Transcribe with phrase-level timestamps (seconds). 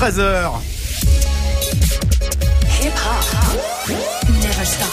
[0.00, 0.50] 13h.
[2.80, 3.90] Hip hop.
[4.42, 4.88] Never stop.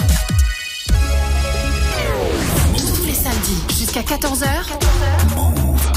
[2.76, 4.48] Tous les samedis jusqu'à 14h.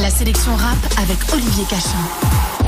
[0.01, 1.99] La sélection rap avec Olivier Cachin.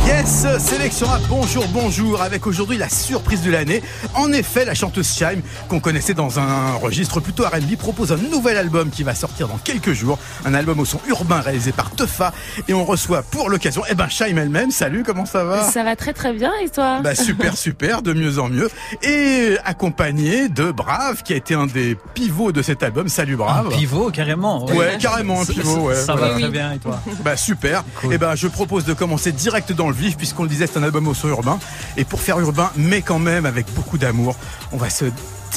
[0.05, 3.81] Yes, sélection rap, bonjour, bonjour, avec aujourd'hui la surprise de l'année.
[4.15, 5.43] En effet, la chanteuse Shime,
[5.73, 9.57] qu'on connaissait dans un registre plutôt R&B, propose un nouvel album qui va sortir dans
[9.57, 10.19] quelques jours.
[10.45, 12.35] Un album au son urbain réalisé par Teufa.
[12.69, 14.71] Et on reçoit pour l'occasion, eh ben, Shime elle-même.
[14.71, 15.65] Salut, comment ça va?
[15.65, 17.01] Ça va très très bien, et toi?
[17.01, 18.69] Bah super, super, de mieux en mieux.
[19.03, 23.09] Et accompagné de Brave, qui a été un des pivots de cet album.
[23.09, 23.69] Salut Brave.
[23.69, 24.67] Un pivot, carrément.
[24.67, 25.95] Ouais, carrément un pivot, ouais.
[25.95, 27.01] Ça va très bien, et toi?
[27.25, 27.83] Bah super.
[28.11, 30.83] Et ben, je propose de commencer direct dans le vif, puisqu'on le disait, c'est un
[30.83, 31.59] album au son urbain.
[31.97, 34.37] Et pour faire urbain, mais quand même avec beaucoup d'amour,
[34.73, 35.07] on va se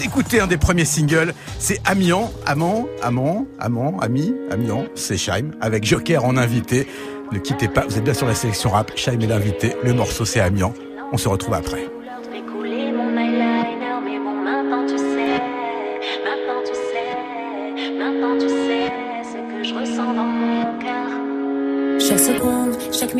[0.03, 1.33] écouter un des premiers singles.
[1.59, 6.87] C'est Amiens, Amant, Amant, Amant, Ami, Amiens, c'est Shaim, avec Joker en invité.
[7.31, 8.91] Ne quittez pas, vous êtes bien sur la sélection rap.
[8.95, 9.75] Shaim est l'invité.
[9.83, 10.73] Le morceau, c'est Amiens.
[11.11, 11.94] On se retrouve après.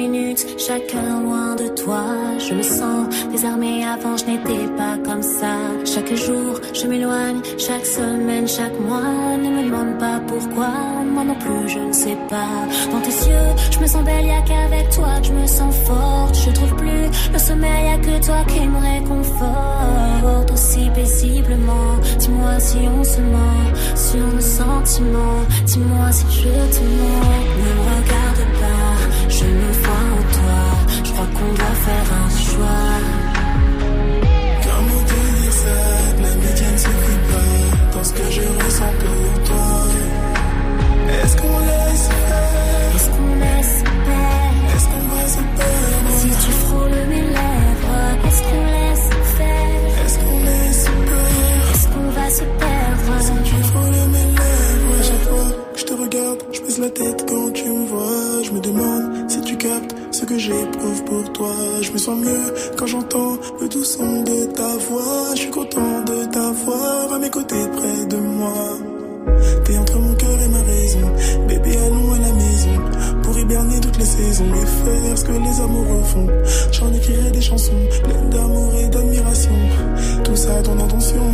[0.06, 2.04] Chaque minute, chaque heure loin de toi,
[2.38, 3.84] je me sens désarmée.
[3.86, 5.56] Avant, je n'étais pas comme ça.
[5.84, 7.42] Chaque jour, je m'éloigne.
[7.58, 10.70] Chaque semaine, chaque mois, ne me demande pas pourquoi.
[11.12, 12.68] Moi non plus, je ne sais pas.
[12.92, 16.36] Dans tes yeux, je me sens belle, y'a qu'avec toi que je me sens forte.
[16.46, 21.92] Je trouve plus le sommeil, y'a que toi qui me réconforte aussi paisiblement.
[22.20, 25.42] Dis-moi si on se ment sur nos sentiments.
[25.66, 27.46] Dis-moi si je te mens.
[27.60, 28.35] Ne me regarde
[31.46, 32.95] qu'on doit faire un choix.
[60.38, 61.54] J'éprouve pour toi.
[61.82, 65.34] Je me sens mieux quand j'entends le doux son de ta voix.
[65.34, 68.54] Je suis content de t'avoir à mes côtés près de moi.
[69.64, 71.12] T'es entre mon cœur et ma raison.
[71.48, 72.76] Bébé, allons à la maison.
[73.24, 76.28] Pour hiberner toutes les saisons et faire ce que les amoureux font.
[76.72, 79.56] J'en écrirai des chansons pleines d'amour et d'admiration.
[80.24, 81.32] Tout ça à ton intention.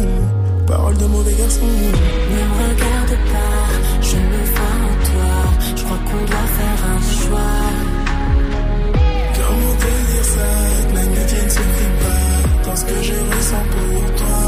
[0.67, 1.65] Parole de mauvais garçon.
[1.65, 5.75] Ne me regarde pas, je me vois en toi.
[5.75, 7.80] Je crois qu'on doit faire un choix.
[10.31, 13.65] Comment te dire ça Que l'amitié ne se fait pas dans ce que je ressens
[13.71, 14.43] pour toi.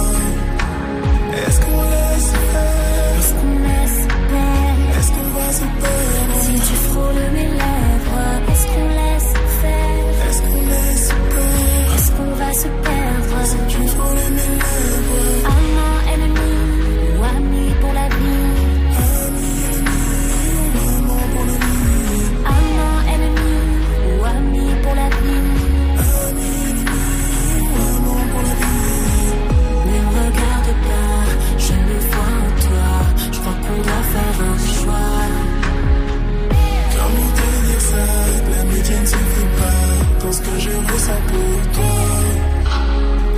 [1.48, 3.20] Est-ce qu'on laisse faire?
[3.20, 4.02] Est-ce qu'on laisse
[4.32, 4.78] faire?
[4.98, 10.06] Est-ce qu'on va se perdre Si tu frôles mes lèvres, est-ce qu'on laisse faire?
[10.30, 13.68] Est-ce qu'on laisse faire Est-ce qu'on va se perdre?
[13.68, 15.63] Tu frôles mes lèvres?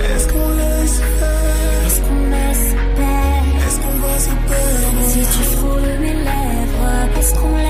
[0.08, 5.42] Est-ce qu'on laisse faire Est-ce qu'on laisse faire Est-ce qu'on va se perdre Si tu
[5.56, 7.65] frôles mes lèvres Est-ce qu'on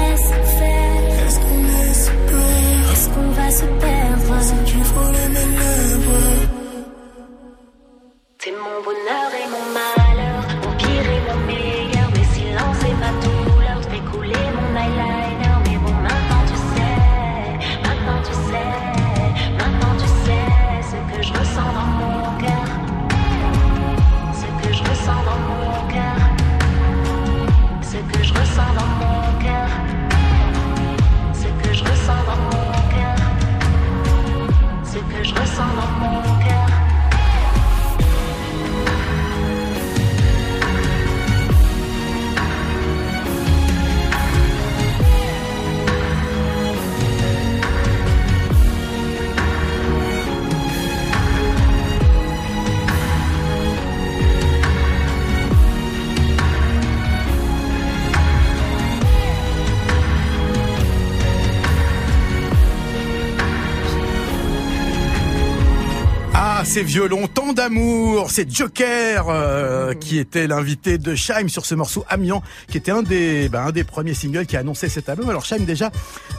[66.76, 68.30] ses violons, tant d'amour.
[68.30, 73.02] C'est Joker euh, qui était l'invité de Shaim sur ce morceau Amiens, qui était un
[73.02, 75.30] des, ben, un des premiers singles qui a annoncé cet album.
[75.30, 75.90] Alors Shaim, déjà,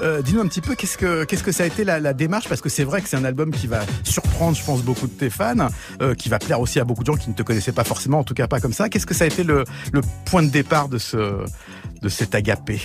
[0.02, 2.48] euh, dis-nous un petit peu qu'est-ce que qu'est-ce que ça a été la, la démarche,
[2.48, 5.12] parce que c'est vrai que c'est un album qui va surprendre, je pense, beaucoup de
[5.12, 5.70] tes fans,
[6.04, 8.20] euh, qui va plaire aussi à beaucoup de gens qui ne te connaissaient pas forcément,
[8.20, 8.90] en tout cas pas comme ça.
[8.90, 11.46] Qu'est-ce que ça a été le, le point de départ de ce
[12.00, 12.80] de cet agapé?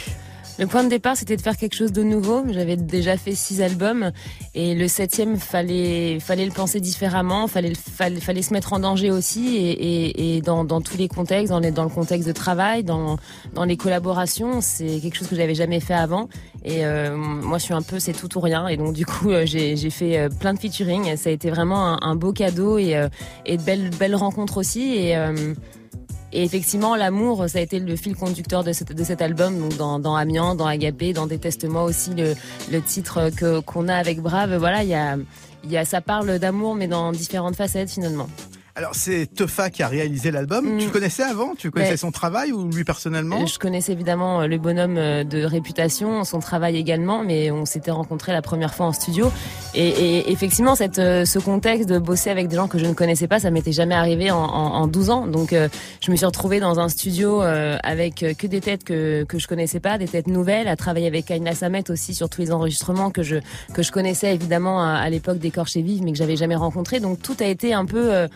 [0.59, 2.45] Le point de départ, c'était de faire quelque chose de nouveau.
[2.51, 4.13] J'avais déjà fait six albums
[4.55, 9.11] et le septième, fallait fallait le penser différemment, fallait fallait, fallait se mettre en danger
[9.11, 12.33] aussi et, et, et dans, dans, tous les contextes, dans, les, dans le contexte de
[12.33, 13.17] travail, dans
[13.55, 16.29] dans les collaborations, c'est quelque chose que j'avais jamais fait avant.
[16.65, 19.31] Et euh, moi, je suis un peu c'est tout ou rien et donc du coup,
[19.31, 21.17] euh, j'ai j'ai fait euh, plein de featuring.
[21.17, 22.95] Ça a été vraiment un, beau cadeau et
[23.47, 25.17] et de belles belles rencontres aussi et
[26.33, 30.55] et effectivement, l'amour, ça a été le fil conducteur de, cet, album, donc dans, Amiens,
[30.55, 32.35] dans Agapé, dans Déteste-moi aussi, le,
[32.71, 34.57] le titre que qu'on a avec Brave.
[34.57, 35.19] Voilà, il y a,
[35.69, 38.29] y a, ça parle d'amour, mais dans différentes facettes finalement.
[38.75, 40.79] Alors c'est Tefa qui a réalisé l'album.
[40.79, 41.55] Tu le connaissais avant?
[41.55, 43.45] Tu connaissais son travail ou lui personnellement?
[43.45, 47.91] Je connaissais évidemment euh, le bonhomme euh, de réputation, son travail également, mais on s'était
[47.91, 49.31] rencontrés la première fois en studio.
[49.75, 52.95] Et, et, effectivement, cette, euh, ce contexte de bosser avec des gens que je ne
[52.95, 55.27] connaissais pas, ça m'était jamais arrivé en, en, en, 12 ans.
[55.27, 59.47] Donc je me suis retrouvée dans un studio avec que des têtes que, que je
[59.49, 63.11] connaissais pas, des têtes nouvelles, à travailler avec Aina Samet aussi sur tous les enregistrements
[63.11, 63.37] que je,
[63.75, 67.01] que je connaissais évidemment à, à l'époque des Corches Vives, mais que j'avais jamais rencontré.
[67.01, 68.29] Donc tout a été un peu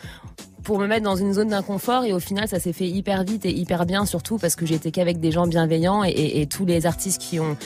[0.66, 3.46] pour me mettre dans une zone d'inconfort et au final ça s'est fait hyper vite
[3.46, 6.66] et hyper bien surtout parce que j'étais qu'avec des gens bienveillants et, et, et, tous
[6.66, 7.56] les artistes qui ont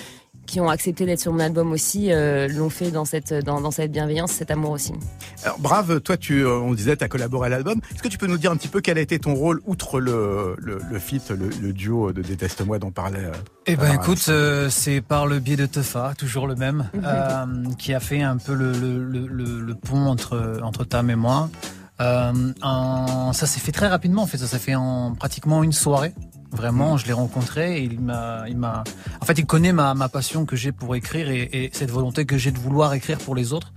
[0.47, 3.71] qui ont accepté d'être sur mon album aussi euh, l'ont fait dans cette dans, dans,
[3.71, 4.93] cette bienveillance, cet amour aussi.
[5.45, 7.81] Alors brave, toi tu euh, on disait tu as collaboré à l'album.
[7.95, 9.99] Est-ce que tu peux nous dire un petit peu quel a été ton rôle outre
[9.99, 13.33] le le, le feat, le, le, duo de Déteste-moi dont parlait euh,
[13.67, 17.47] Eh ben écoute, euh, c'est par le biais de Tefa, toujours le même, euh,
[17.79, 21.49] qui a fait un peu le, le, le, le pont entre entre Tam et moi.
[22.01, 26.15] Euh, ça s'est fait très rapidement en fait, ça s'est fait en pratiquement une soirée.
[26.53, 28.83] Vraiment, je l'ai rencontré il m'a, il m'a,
[29.21, 32.37] en fait, il connaît ma, passion que j'ai pour écrire et, et, cette volonté que
[32.39, 33.73] j'ai de vouloir écrire pour les autres.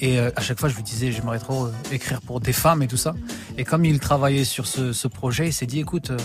[0.00, 2.82] Et euh, à chaque fois, je lui disais, j'aimerais trop euh, écrire pour des femmes
[2.82, 3.14] et tout ça.
[3.56, 6.16] Et comme il travaillait sur ce, ce projet, il s'est dit, écoute, euh,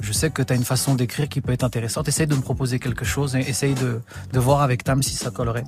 [0.00, 2.08] je sais que tu as une façon d'écrire qui peut être intéressante.
[2.08, 4.00] Essaye de me proposer quelque chose et essaye de,
[4.32, 5.64] de voir avec Tam si ça collerait.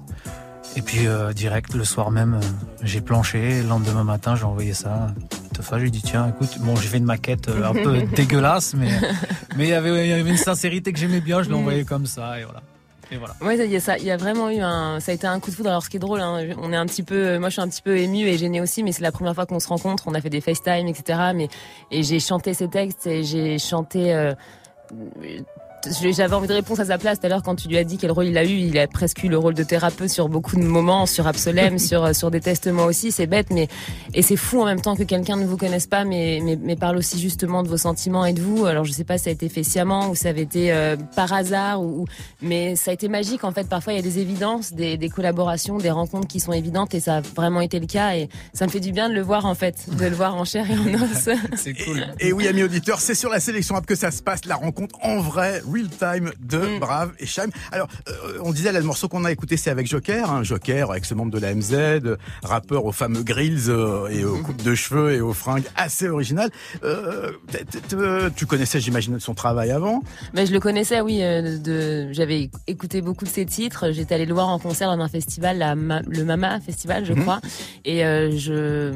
[0.75, 2.47] Et puis euh, direct le soir même, euh,
[2.83, 3.63] j'ai planché.
[3.63, 5.09] Le lendemain matin, j'ai envoyé ça.
[5.55, 8.89] Tefa, j'ai dit tiens, écoute, bon, j'ai fait une maquette euh, un peu dégueulasse, mais
[9.57, 11.43] mais il y avait il y avait une sincérité que j'aimais bien.
[11.43, 12.63] Je l'ai envoyé comme ça et voilà.
[13.11, 13.35] Et voilà.
[13.43, 15.39] Ouais, il y a ça, il y a vraiment eu un, ça a été un
[15.39, 15.69] coup de foudre.
[15.69, 17.69] Alors ce qui est drôle, hein, on est un petit peu, moi je suis un
[17.69, 20.05] petit peu émue et gênée aussi, mais c'est la première fois qu'on se rencontre.
[20.07, 21.33] On a fait des FaceTime, etc.
[21.35, 21.49] Mais
[21.91, 24.15] et j'ai chanté ces textes et j'ai chanté.
[24.15, 24.33] Euh,
[26.13, 27.99] j'avais envie de répondre à sa place tout à l'heure quand tu lui as dit
[27.99, 28.49] quel rôle il a eu.
[28.49, 32.15] Il a presque eu le rôle de thérapeute sur beaucoup de moments, sur Absolem, sur
[32.15, 33.13] sur des testements aussi.
[33.13, 33.69] C'est bête, mais
[34.15, 36.77] et c'est fou en même temps que quelqu'un ne vous connaisse pas, mais, mais, mais
[36.77, 38.67] parle aussi justement de vos sentiments et de vous.
[38.67, 40.97] Alors je sais pas si ça a été fait sciemment ou ça avait été euh,
[41.17, 42.07] par hasard ou
[42.41, 43.69] mais ça a été magique en fait.
[43.69, 47.01] Parfois il y a des évidences, des, des collaborations, des rencontres qui sont évidentes et
[47.01, 49.47] ça a vraiment été le cas et ça me fait du bien de le voir
[49.47, 51.29] en fait, de le voir en chair et en os.
[51.57, 52.07] c'est cool.
[52.21, 54.57] Et, et oui amis auditeurs, c'est sur la sélection app que ça se passe, la
[54.57, 56.79] rencontre en vrai Real Time de mm.
[56.81, 57.51] Brave et Shaim.
[57.71, 60.91] Alors, euh, on disait, là, le morceau qu'on a écouté, c'est avec Joker, hein, Joker,
[60.91, 64.75] avec ce membre de la MZ, rappeur aux fameux grills euh, et aux coupes de
[64.75, 66.51] cheveux et aux fringues assez originales.
[66.85, 70.03] Euh, tu connaissais, j'imagine, son travail avant
[70.35, 71.23] Mais Je le connaissais, oui.
[71.23, 73.93] Euh, de, J'avais écouté beaucoup de ses titres.
[73.93, 77.17] J'étais allée le voir en concert dans un festival, la, le Mama Festival, je mm
[77.17, 77.23] -hmm.
[77.23, 77.41] crois.
[77.85, 78.93] Et euh, je,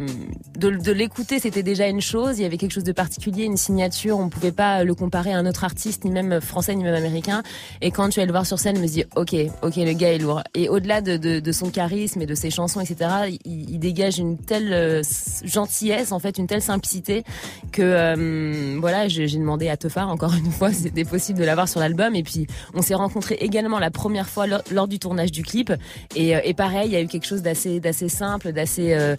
[0.58, 2.38] de, de l'écouter, c'était déjà une chose.
[2.38, 4.18] Il y avait quelque chose de particulier, une signature.
[4.18, 7.42] On pouvait pas le comparer à un autre artiste, ni même français, même américain.
[7.80, 10.12] Et quand tu es le voir sur scène, je me dis, ok, ok, le gars
[10.12, 10.42] est lourd.
[10.54, 15.02] Et au-delà de, son charisme et de ses chansons, etc., il, dégage une telle euh,
[15.44, 17.24] gentillesse, en fait, une telle simplicité
[17.72, 21.68] que euh, voilà, j'ai demandé à Tefar encore une fois si c'était possible de l'avoir
[21.68, 22.14] sur l'album.
[22.14, 25.72] Et puis on s'est rencontrés également la première fois lors, du tournage du clip.
[26.14, 29.16] Et, euh, et, pareil, il y a eu quelque chose d'assez simple, d'assez euh,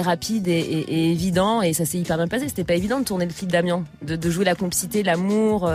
[0.00, 1.62] rapide et, évident.
[1.62, 2.48] Et ça s'est hyper bien passé.
[2.48, 5.70] C'était pas évident de tourner le clip d'Amiens, de, de, jouer la complicité, l'amour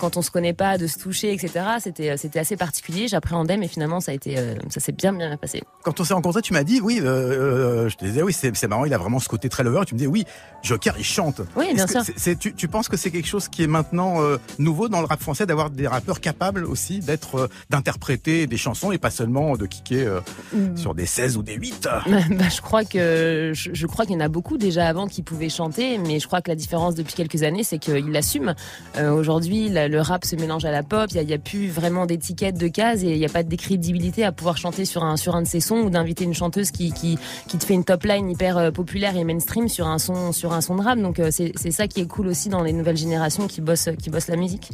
[0.00, 1.64] quand on se connaît pas, de se toucher, etc.
[1.80, 3.08] C'était c'était assez particulier.
[3.08, 4.36] J'appréhendais, mais finalement ça a été
[4.68, 5.62] ça s'est bien bien passé.
[5.82, 6.98] Quand on s'est rencontrés, tu m'as dit oui.
[7.02, 8.84] je te disais oui, c'est marrant.
[8.84, 9.82] Il a vraiment ce côté très lover.
[9.86, 10.24] Tu me dis oui,
[10.62, 11.40] Joker, il chante.
[11.56, 12.02] Oui, bien sûr.
[12.38, 15.20] Tu, tu, penses que c'est quelque chose qui est maintenant euh, nouveau dans le rap
[15.20, 19.66] français d'avoir des rappeurs capables aussi d'être euh, d'interpréter des chansons et pas seulement de
[19.66, 20.20] kicker euh,
[20.52, 20.76] mmh.
[20.76, 24.16] sur des 16 ou des 8 bah, Je crois que je, je crois qu'il y
[24.16, 27.14] en a beaucoup déjà avant qui pouvaient chanter, mais je crois que la différence depuis
[27.14, 28.54] quelques années, c'est qu'ils l'assument.
[28.96, 31.10] Euh, aujourd'hui, le rap se mélange à la pop.
[31.14, 34.24] Il y, a plus vraiment d'étiquette de cases et il n'y a pas de décrédibilité
[34.24, 36.92] à pouvoir chanter sur un sur un de ses sons ou d'inviter une chanteuse qui,
[36.92, 37.18] qui
[37.48, 40.52] qui te fait une top line hyper euh, populaire et mainstream sur un son sur
[40.52, 40.98] un son de rap.
[40.98, 44.10] Donc c'est c'est ça qui est cool aussi dans les nouvelles générations qui bossent qui
[44.10, 44.70] bossent la musique.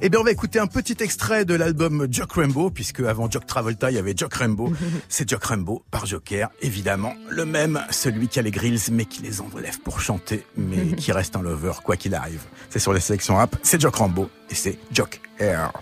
[0.00, 3.46] Eh bien, on va écouter un petit extrait de l'album Jock Rainbow, puisque avant Jock
[3.46, 4.72] Travolta, il y avait Jock Rainbow.
[5.08, 7.14] c'est Jock Rainbow par Joker, évidemment.
[7.28, 11.12] Le même, celui qui a les grills, mais qui les enlève pour chanter, mais qui
[11.12, 12.42] reste un lover, quoi qu'il arrive.
[12.70, 15.72] C'est sur les sélections rap, c'est Jock Rambo, et c'est Jock Air.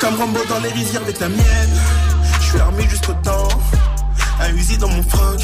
[0.00, 1.80] Comme Rambo dans les rizières avec la mienne,
[2.40, 3.48] je suis armé jusqu'au temps,
[4.40, 5.40] un Uzi dans mon froc,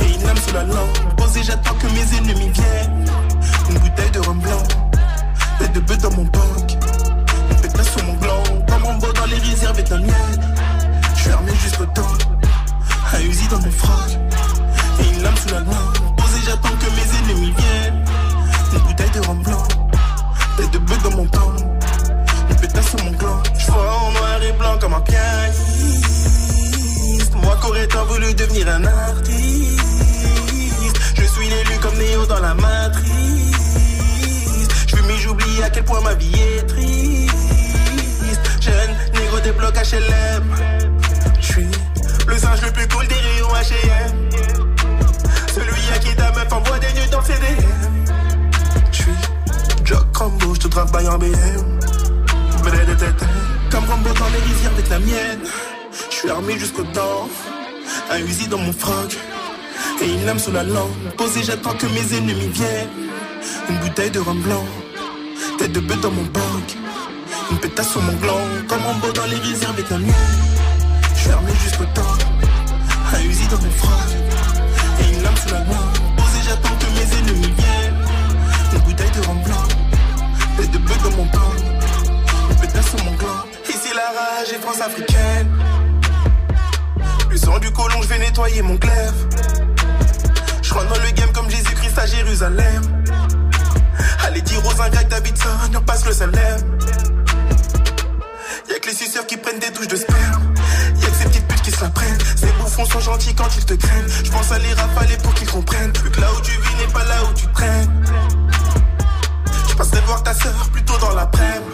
[0.00, 1.16] et une lame sous la langue.
[1.16, 3.04] Posé, j'attends que mes ennemis viennent,
[3.70, 4.62] une bouteille de rhum blanc,
[5.58, 6.72] tête de bœuf dans mon banque,
[7.50, 8.42] une pétasse sur mon gland.
[8.68, 10.54] Comme Rambo dans les rizières avec la mienne,
[11.16, 12.14] je suis armé jusqu'au temps,
[13.12, 14.18] un Uzi dans mon froc,
[15.00, 16.16] et une lame sous la langue.
[16.16, 18.03] Posé, j'attends que mes ennemis viennent,
[18.94, 19.66] bouteille de rhum blanc,
[20.56, 21.60] tête de bœuf dans mon banque.
[22.50, 25.74] Une pétasse sur mon gland, je vois en noir et blanc comme un pianiste.
[27.34, 29.80] Moi qui aurais tant voulu devenir un artiste?
[31.16, 33.04] Je suis l'élu comme Néo dans la matrice.
[34.86, 37.34] Je mais j'oublie à quel point ma vie est triste.
[38.60, 40.44] Jeune, négro des blocs HLM.
[41.40, 41.68] Je suis
[42.26, 44.30] le singe le plus cool des rayons HM.
[45.52, 47.93] Celui à qui ta meuf envoie des nuits dans suis Jock
[50.14, 51.34] Rambo, je te drive by en BM.
[53.70, 55.40] Comme Rambo dans les rizières avec la mienne.
[56.10, 57.28] Je suis armé jusqu'au dents.
[58.10, 59.16] Un Uzi dans mon froc.
[60.00, 60.92] Et une lame sous la langue.
[61.18, 62.88] Posé, j'attends que mes ennemis viennent.
[63.68, 64.64] Une bouteille de rhum blanc.
[65.58, 66.76] Tête de bœuf dans mon banque.
[67.50, 68.40] Une pétasse sur mon gland.
[68.68, 70.14] Comme Rambo dans les rizières avec la mienne.
[71.16, 72.16] Je suis armé jusqu'au temps.
[73.14, 73.90] Un Uzi dans mon froc.
[75.00, 75.93] Et une lame sous la langue.
[80.86, 81.64] Bœuf dans mon banque
[82.82, 83.44] sur mon gland.
[83.68, 85.48] Ici la rage est France africaine.
[87.30, 89.14] Le sang du colon, je vais nettoyer mon glaive.
[90.62, 92.82] Je rentre dans le game comme Jésus-Christ à Jérusalem.
[94.24, 96.56] Allez dire aux ingrats d'Habitat, on passe le salaire.
[98.68, 100.54] Y'a que les suceurs qui prennent des douches de sperme.
[101.00, 102.18] Y'a que ces petites putes qui se la prennent.
[102.36, 104.08] Ces bouffons sont gentils quand ils te craignent.
[104.24, 105.92] Je pense à les rafaler pour qu'ils comprennent.
[105.92, 108.33] Que là où tu vis n'est pas là où tu traînes.
[109.74, 111.66] Je passerai voir ta sœur plutôt dans l'après-midi.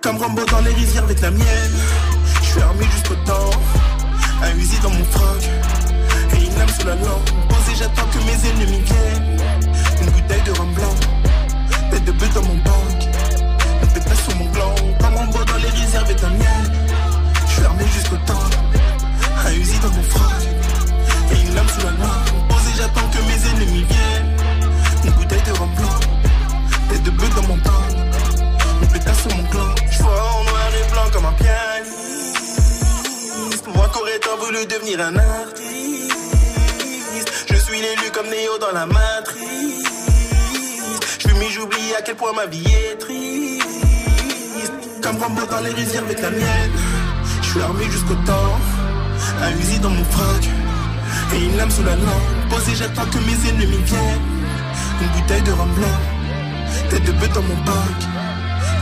[0.00, 1.76] Comme Rambo dans les rizières avec la mienne.
[2.42, 3.50] Je suis armé jusqu'au temps.
[4.40, 5.42] Un Uzi dans mon froc.
[6.32, 7.28] Et une lame sous la langue.
[7.48, 9.36] Posé, j'attends que mes ennemis viennent.
[10.00, 10.94] Une bouteille de rhum blanc.
[11.90, 13.02] Tête de bœuf dans mon banque.
[13.82, 14.74] Une pétasse sur mon gland.
[15.00, 16.72] Comme Rambo dans les rizières avec la mienne.
[17.48, 18.46] Je suis armé jusqu'au temps.
[19.44, 20.30] Un Uzi dans mon froc.
[21.32, 22.48] Et une lame sous la langue.
[22.48, 24.35] Posé, j'attends que mes ennemis viennent.
[25.06, 26.00] Une bouteille de rhum blanc.
[26.88, 27.96] Tête de bœuf dans mon banque.
[28.82, 29.74] Une pétasse sur mon gland.
[29.88, 32.06] Je vois en noir et blanc comme un pianiste.
[33.72, 35.62] Moi qui aurais tant voulu devenir un artiste?
[37.50, 39.86] Je suis l'élu comme Néo dans la matrice.
[41.20, 43.62] Je m'y j'oublie à quel point ma vie est triste.
[45.02, 46.72] Comme Rambo dans les rizières avec la mienne.
[47.42, 48.58] Je suis armé jusqu'au temps.
[49.40, 50.44] Un Uzi dans mon froc.
[51.34, 52.48] Et une lame sous la langue.
[52.50, 54.35] Posé, j'attends que mes ennemis viennent.
[55.00, 55.98] Une bouteille de rhum blanc.
[56.90, 57.98] Tête de bœuf dans mon bac.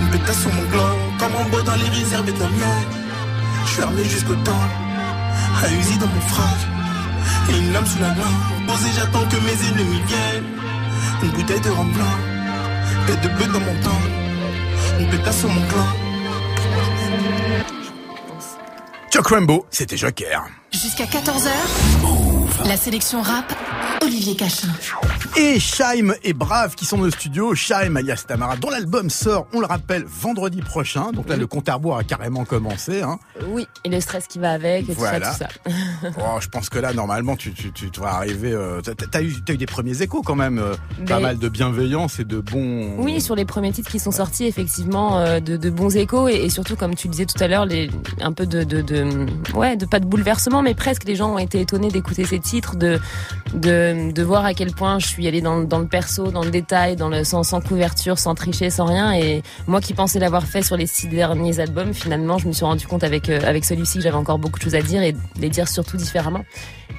[0.01, 3.05] Une pétasse sur mon gland, comme en beau dans les la mienne.
[3.67, 4.69] Je suis armé jusqu'au temps,
[5.65, 6.45] un Uzi dans mon froc.
[7.51, 10.45] Et une lame sous la langue, posé j'attends que mes ennemis viennent.
[11.23, 12.17] Une bouteille de rhum blanc,
[13.07, 14.03] tête de bœuf dans mon temps.
[15.01, 16.05] Une pétasse sur mon gland.
[19.11, 20.45] Jock Rambo, c'était Joker.
[20.73, 21.49] Jusqu'à 14h,
[22.67, 23.53] la sélection rap,
[24.05, 24.69] Olivier Cachin.
[25.37, 27.55] Et Shaim et Brave qui sont dans le studio.
[27.55, 31.11] Shaim alias Tamara, dont l'album sort, on le rappelle, vendredi prochain.
[31.13, 33.03] Donc là, le compte à rebours a carrément commencé.
[33.03, 33.19] Hein.
[33.49, 35.31] Oui, et le stress qui va avec, et Voilà.
[35.33, 35.71] tout ça, tout
[36.03, 36.09] ça.
[36.19, 38.53] Oh, je pense que là, normalement, tu, tu, tu vas arriver.
[38.53, 40.59] Euh, t'as, eu, t'as eu des premiers échos quand même.
[40.59, 40.75] euh,
[41.07, 42.97] pas Mais- mal de bienveillance et de bons.
[42.99, 46.35] Oui, sur les premiers titres qui sont sortis, effectivement, euh, de, de bons échos et,
[46.45, 47.67] et surtout, comme tu disais tout à l'heure,
[48.21, 51.05] un peu de, de, de, ouais, de pas de bouleversement, mais presque.
[51.05, 52.99] Les gens ont été étonnés d'écouter ces titres, de,
[53.53, 56.97] de, de voir à quel point je suis allée dans, le perso, dans le détail,
[56.97, 59.13] dans le sans, sans couverture, sans tricher, sans rien.
[59.15, 62.65] Et moi, qui pensais l'avoir fait sur les six derniers albums, finalement, je me suis
[62.65, 65.15] rendu compte avec euh, avec celui-ci que j'avais encore beaucoup de choses à dire et
[65.39, 66.45] les dire surtout différemment.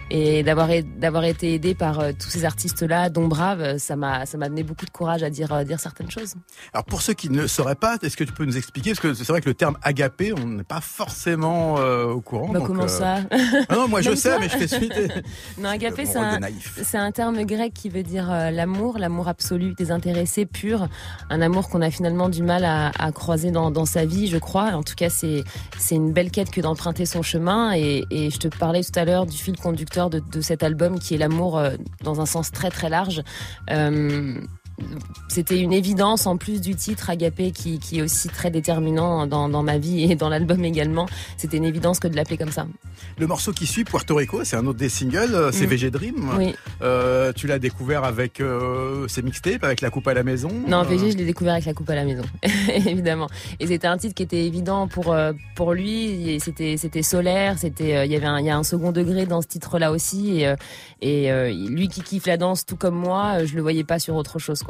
[0.09, 4.49] Et d'avoir d'avoir été aidé par tous ces artistes-là, dont Brave, ça m'a ça m'a
[4.49, 6.35] donné beaucoup de courage à dire dire certaines choses.
[6.73, 8.91] Alors pour ceux qui ne sauraient pas, est-ce que tu peux nous expliquer?
[8.91, 12.49] Parce que c'est vrai que le terme agapé, on n'est pas forcément au courant.
[12.49, 13.19] Bah, comment ça?
[13.69, 14.93] Ah Non, moi je sais, mais je fais suite.
[15.57, 20.87] non, agapé, c'est un, terme grec qui veut dire l'amour, l'amour absolu, désintéressé, pur,
[21.29, 24.37] un amour qu'on a finalement du mal à, à croiser dans, dans, sa vie, je
[24.37, 24.71] crois.
[24.73, 25.43] En tout cas, c'est
[25.77, 27.73] c'est une belle quête que d'emprunter son chemin.
[27.75, 31.15] Et, et, je te parlais tout à l'heure du fil conducteur de, cet album qui
[31.15, 31.71] est l'amour euh,
[32.03, 33.23] dans un sens très très large.
[33.69, 34.35] Euh,
[35.29, 39.49] c'était une évidence en plus du titre Agapé qui, qui est aussi très déterminant dans,
[39.49, 41.07] dans ma vie et dans l'album également.
[41.37, 42.67] C'était une évidence que de l'appeler comme ça.
[43.17, 45.69] Le morceau qui suit, Puerto Rico, c'est un autre des singles, euh, c'est mm.
[45.69, 46.29] VG Dream.
[46.37, 46.55] Oui.
[46.81, 50.83] Euh, tu l'as découvert avec euh, ses mixtapes, avec La Coupe à la Maison Non,
[50.83, 52.23] VG, je l'ai découvert avec La Coupe à la Maison,
[52.85, 53.27] évidemment.
[53.59, 56.39] Et c'était un titre qui était évident pour euh, pour lui.
[56.41, 59.41] C'était c'était solaire, c'était il y avait un, il y a un second degré dans
[59.41, 60.41] ce titre-là aussi.
[60.41, 60.53] Et,
[61.01, 64.39] et lui qui kiffe la danse tout comme moi, je le voyais pas sur autre
[64.39, 64.63] chose.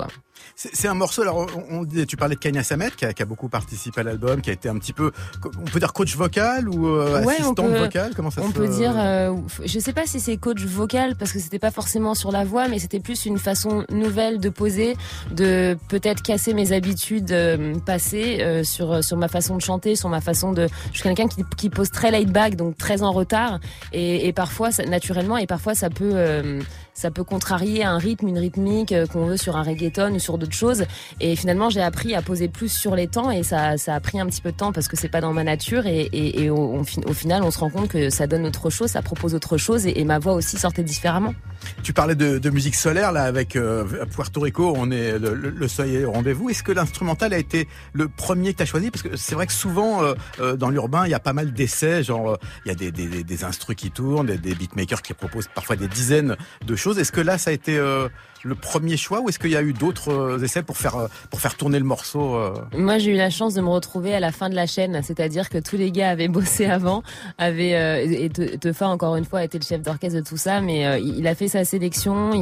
[0.56, 4.04] C'est un morceau, alors on, tu parlais de Kanya Samet qui a, beaucoup participé à
[4.04, 5.12] l'album, qui a été un petit peu,
[5.44, 9.36] on peut dire coach vocal ou euh, assistante vocale Comment ça On peut dire, euh,
[9.64, 12.68] je sais pas si c'est coach vocal parce que c'était pas forcément sur la voix,
[12.68, 14.96] mais c'était plus une façon nouvelle de poser,
[15.32, 20.22] de peut-être casser mes habitudes euh, passées sur sur ma façon de chanter, sur ma
[20.22, 20.68] façon de.
[20.92, 23.60] Je suis quelqu'un qui, qui pose très laid back, donc très en retard,
[23.92, 26.62] et, et parfois naturellement, et parfois ça peut
[26.96, 30.38] ça peut contrarier un rythme, une rythmique euh, qu'on veut sur un reggaeton ou sur
[30.38, 30.86] d'autres choses.
[31.20, 34.20] Et finalement, j'ai appris à poser plus sur les temps et ça, ça a pris
[34.20, 35.86] un petit peu de temps parce que c'est pas dans ma nature.
[35.86, 36.84] Et, au,
[37.14, 40.06] final, on se rend compte que ça donne autre chose, ça propose autre chose et,
[40.06, 41.34] ma voix aussi sortait différemment.
[41.84, 46.06] Tu parlais de, musique solaire là avec euh, Puerto Rico, on est le, le soleil
[46.06, 46.50] au rendez-vous.
[46.50, 48.92] Est-ce que l'instrumental a été le premier que tu as choisi?
[48.92, 50.02] Parce que c'est vrai que souvent
[50.40, 53.24] euh, dans l'urbain, il y a pas mal d'essais, genre il y a des, des,
[53.24, 56.85] des instrus qui tournent, des, des beatmakers qui proposent parfois des dizaines de choses.
[56.94, 59.74] Est-ce que là, ça a été le premier choix ou est-ce qu'il y a eu
[59.74, 62.38] d'autres essais pour faire pour faire tourner le morceau
[62.78, 65.50] Moi, j'ai eu la chance de me retrouver à la fin de la chaîne, c'est-à-dire
[65.50, 67.02] que tous les gars avaient bossé avant,
[67.38, 71.26] avaient et Tefa encore une fois était le chef d'orchestre de tout ça, mais il
[71.28, 72.34] a fait sa sélection.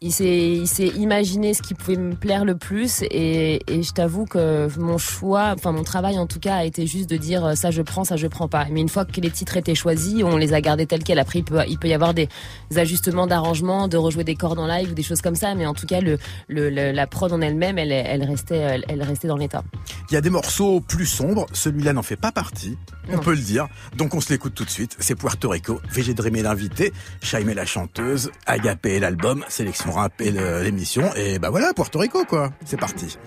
[0.00, 4.68] Il s'est imaginé ce qui pouvait me plaire le plus et, et je t'avoue que
[4.78, 7.72] mon choix enfin mon travail en tout cas a été juste de dire euh, ça
[7.72, 8.66] je prends ça je prends pas.
[8.70, 11.18] Mais une fois que les titres étaient choisis on les a gardés tels quels.
[11.18, 12.28] Après il peut il peut y avoir des,
[12.76, 15.54] ajustements d'arrangement de rejouer des cordes en live ou des choses comme ça.
[15.56, 19.28] Mais en tout cas le, le, la prod en elle-même elle elle restait elle, restait
[19.28, 19.64] dans l'état
[20.10, 22.78] il y a des morceaux plus sombres celui-là n'en fait pas partie
[23.10, 26.14] on peut le dire donc on se l'écoute tout de suite c'est Puerto Rico VG
[26.14, 26.92] Dream l'invité
[27.22, 31.10] Chaimé la chanteuse Agapé l'album sélection on rappelle l'émission.
[31.16, 32.50] Et bah voilà, Puerto Rico, quoi.
[32.64, 33.18] C'est parti.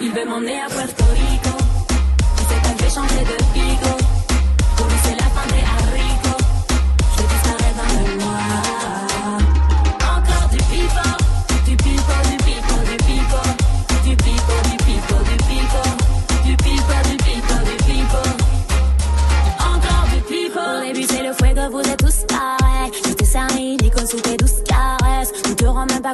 [0.00, 1.58] Il veut m'emmener à Puerto Rico.
[2.40, 3.97] Il de pico.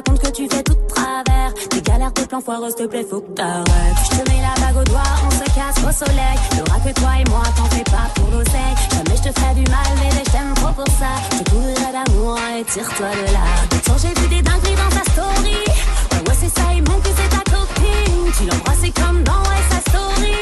[0.01, 1.53] Pas que tu fais tout de travers.
[1.69, 3.65] Tes galères, tes plans foireux, te plaît, faut que t'arrêtes.
[4.03, 6.37] Je te mets la bague au doigt, on se casse au soleil.
[6.57, 8.75] Y'aura que toi et moi, t'en fais pas pour l'oseille.
[8.91, 11.13] Jamais je te ferai du mal, mais je t'aime trop pour ça.
[11.31, 13.45] Je couvrirai d'amour et tire-toi de là.
[13.85, 15.63] Quand j'ai vu des dingueries dans ta story.
[16.11, 18.31] Ouais, ouais, c'est ça, il manque que c'est ta copine.
[18.37, 20.35] Tu l'embrasses comme dans ouais, sa story.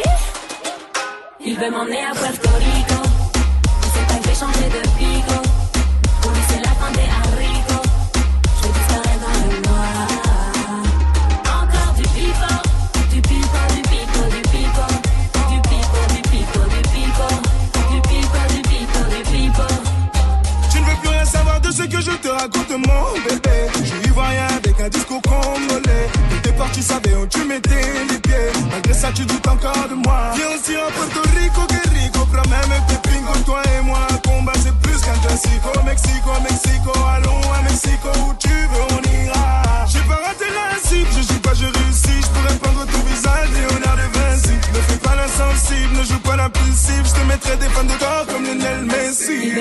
[1.46, 3.02] Il veut m'emmener à Puerto Rico.
[3.84, 5.53] Il sait pas que je changer de
[21.94, 22.34] pico.
[22.34, 23.68] raconte mon bébé.
[23.84, 26.08] Je y vois rien avec un discours congolais.
[26.42, 28.52] T'es parti, savais où tu mettais les pieds.
[28.72, 30.32] Malgré ça, tu doutes encore de moi.
[30.36, 32.26] Viens aussi en Puerto Rico, que rico.
[32.32, 34.08] Prends même pépingo, toi et moi.
[34.26, 35.64] Combat, c'est plus qu'un classique.
[35.76, 38.10] Au Mexico, Mexico, allons à Mexico.
[38.28, 39.86] Où tu veux, on ira.
[39.88, 42.22] J'ai pas raté la cible, je joue pas, je réussis.
[42.22, 44.56] Je pourrais prendre ton visage, Léonard de Vinci.
[44.74, 47.04] Ne fais pas l'insensible, ne joue pas l'impulsif.
[47.06, 49.54] Je te mettrai des fans de corps comme Lionel Messi.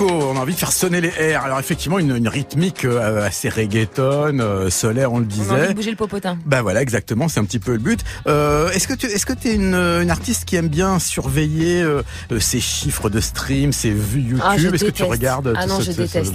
[0.00, 1.44] On a envie de faire sonner les airs.
[1.44, 5.50] Alors effectivement, une, une rythmique euh, assez reggaeton, euh, solaire, on le disait.
[5.50, 6.38] On a envie de bouger le popotin.
[6.44, 8.00] Bah voilà, exactement, c'est un petit peu le but.
[8.26, 12.02] Euh, est-ce que tu est-ce que es une, une, artiste qui aime bien surveiller euh,
[12.40, 14.74] ces chiffres de stream, ces vues ah, YouTube?
[14.74, 16.34] Est-ce que tu regardes Ah non, je déteste.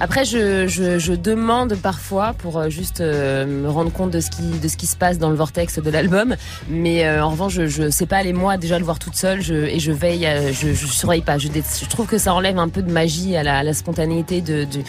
[0.00, 4.68] Après, je, je, je, demande parfois pour juste me rendre compte de ce qui de
[4.68, 6.36] ce qui se passe dans le vortex de l'album,
[6.68, 9.54] mais en revanche, je, je sais pas aller moi déjà le voir toute seule, je,
[9.54, 11.38] et je veille, je, je surveille pas.
[11.38, 14.64] Je, je trouve que ça enlève un peu de magie à la, la spontanéité de,
[14.64, 14.80] de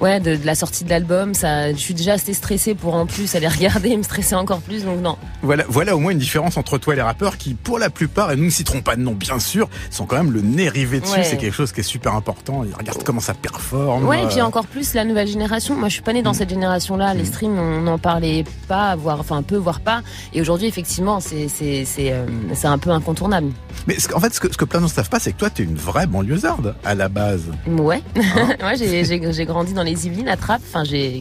[0.00, 1.34] ouais, de, de, la sortie de l'album.
[1.34, 4.60] Ça, je suis déjà assez stressée pour en plus aller regarder et me stresser encore
[4.60, 5.16] plus, donc non.
[5.42, 8.32] Voilà, voilà au moins une différence entre toi et les rappeurs qui, pour la plupart,
[8.32, 11.00] et nous ne citerons pas de nom bien sûr, sont quand même le nez rivé
[11.00, 11.16] dessus.
[11.16, 11.24] Ouais.
[11.24, 12.64] C'est quelque chose qui est super important.
[12.64, 14.06] Ils regardent comment ça performe.
[14.06, 15.76] Ouais, et puis encore plus la nouvelle génération.
[15.76, 16.34] Moi, je suis pas née dans mm.
[16.34, 17.12] cette génération-là.
[17.12, 17.26] Les mm.
[17.26, 20.00] streams, on n'en parlait pas, voire, enfin peu, voire pas.
[20.32, 23.50] Et aujourd'hui, effectivement, c'est c'est c'est euh, c'est un peu incontournable.
[23.86, 25.36] Mais en fait, ce que, ce que plein de gens ne savent pas, c'est que
[25.36, 27.52] toi, tu es une vraie banlieusarde à la base.
[27.66, 28.02] Ouais.
[28.16, 30.62] Hein ouais, j'ai grandi dans les Yvelines, à Trappes.
[30.66, 31.20] Enfin, je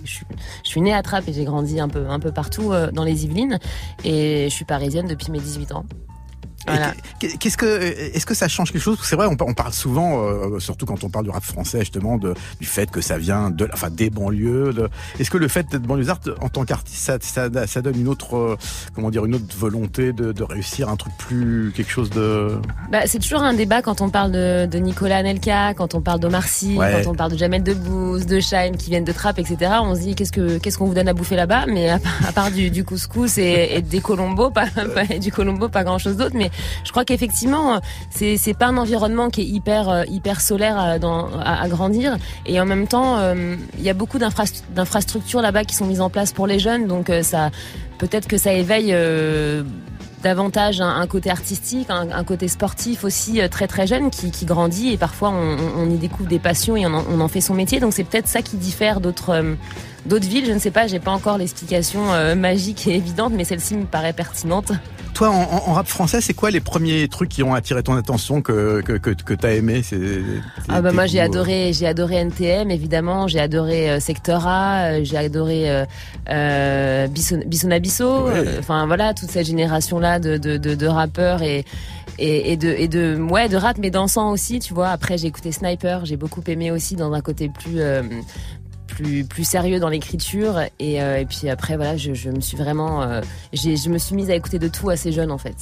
[0.63, 3.25] suis née à Trappes et j'ai grandi un peu, un peu partout euh, dans les
[3.25, 3.59] Yvelines.
[4.05, 5.83] Et je suis parisienne depuis mes 18 ans.
[6.67, 6.93] Voilà.
[7.19, 7.82] Qu'est-ce que,
[8.15, 8.97] est-ce que ça change quelque chose?
[9.04, 12.34] C'est vrai, on, parle souvent, euh, surtout quand on parle du rap français, justement, de,
[12.60, 14.73] du fait que ça vient de, enfin, des banlieues.
[14.73, 14.89] De...
[15.19, 18.36] Est-ce que le fait d'être banlieusard en tant qu'artiste, ça, ça, ça, donne une autre,
[18.36, 18.58] euh,
[18.93, 22.60] comment dire, une autre volonté de, de, réussir un truc plus, quelque chose de.
[22.91, 26.19] Bah, c'est toujours un débat quand on parle de, de Nicolas Anelka, quand on parle
[26.19, 27.01] d'Omar Sy, ouais.
[27.04, 29.73] quand on parle de Jamel Debbouze, de Shine qui viennent de Trappes, etc.
[29.82, 31.65] On se dit qu'est-ce que, qu'est-ce qu'on vous donne à bouffer là-bas?
[31.67, 35.69] Mais à, à, part du, du couscous et, et des colombos, pas, pas, du colombo,
[35.69, 36.36] pas grand-chose d'autre.
[36.36, 36.49] Mais
[36.83, 41.67] je crois qu'effectivement, c'est c'est pas un environnement qui est hyper euh, hyper solaire à,
[41.67, 46.01] grandir, et en même temps, euh, il y a beaucoup d'infrastructures là-bas qui sont mises
[46.01, 47.21] en place pour les jeunes, donc euh,
[47.97, 48.95] peut-être que ça éveille.
[50.23, 55.29] Davantage un, côté artistique, un, côté sportif aussi très très jeune qui, grandit et parfois
[55.29, 57.79] on, y découvre des passions et on en, fait son métier.
[57.79, 59.55] Donc c'est peut-être ça qui diffère d'autres
[60.07, 60.47] d'autres villes.
[60.47, 62.01] Je ne sais pas, j'ai pas encore l'explication
[62.35, 64.71] magique et évidente, mais celle-ci me paraît pertinente.
[65.15, 68.41] Toi, en, en rap français, c'est quoi les premiers trucs qui ont attiré ton attention
[68.41, 69.82] que que, que, que t'as aimé?
[69.82, 69.97] C'est,
[70.67, 75.15] Ah bah moi j'ai adoré, j'ai adoré NTM évidemment, j'ai adoré euh, Sector A, j'ai
[75.17, 75.86] adoré euh,
[76.30, 78.28] euh, Bissona Bisso,
[78.60, 81.63] enfin voilà toute cette génération là de, de, de, de rappeurs et
[82.17, 84.89] et, et, de et de ouais de rap mais dansant aussi tu vois.
[84.89, 88.04] Après j'ai écouté Sniper j'ai beaucoup aimé aussi dans un côté plus euh,
[88.95, 90.60] plus plus sérieux dans l'écriture.
[90.79, 93.21] Et, euh, et, puis après voilà je, je me suis vraiment euh,
[93.53, 95.55] je me suis mise à écouter de tout assez jeune en fait.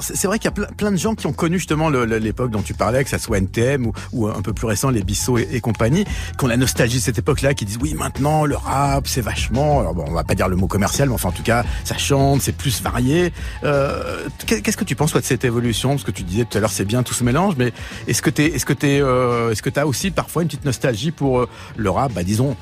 [0.00, 2.62] C'est vrai qu'il y a plein, plein, de gens qui ont connu justement l'époque dont
[2.62, 5.60] tu parlais que ça soit NTM ou, ou un peu plus récent les Bissot et,
[5.60, 6.04] compagnie
[6.38, 9.20] qui ont la nostalgie de cette époque là qui disent oui maintenant le rap c'est
[9.20, 11.64] vachement alors bon on va pas dire le mot commercial mais enfin en tout cas
[11.84, 13.32] ça chante c'est plus varié.
[13.64, 15.90] Euh, qu'est-ce que tu penses toi de cette évolution?
[15.90, 17.72] Parce que tu disais tout à l'heure c'est bien tout se mélange mais
[18.06, 21.10] est-ce que t'es est-ce que t'es euh, est-ce que t'as aussi parfois une petite nostalgie
[21.10, 22.12] pour euh, le rap?
[22.12, 22.56] Bah disons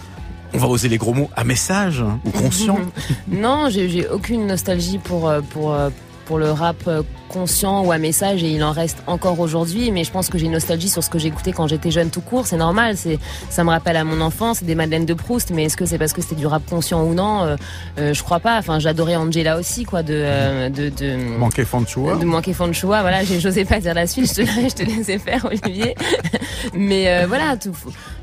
[0.52, 2.78] on va oser les gros mots, à message hein, ou conscient.
[3.28, 5.40] Non, j'ai aucune nostalgie pour, euh,
[5.72, 5.90] euh,
[6.38, 10.10] le rap euh, conscient ou à message et il en reste encore aujourd'hui mais je
[10.10, 12.56] pense que j'ai une nostalgie sur ce que j'écoutais quand j'étais jeune tout court c'est
[12.56, 15.86] normal c'est ça me rappelle à mon enfance des Madeleines de Proust mais est-ce que
[15.86, 17.44] c'est parce que c'était du rap conscient ou non?
[17.44, 17.56] Euh,
[17.98, 22.16] euh, je crois pas enfin j'adorais Angela aussi quoi de euh, de, de manquer Fanchua.
[22.16, 25.44] de manquer Fanchua voilà j'osais pas dire la suite je te, je te laissais faire
[25.44, 25.94] Olivier.
[26.74, 27.76] Mais voilà tout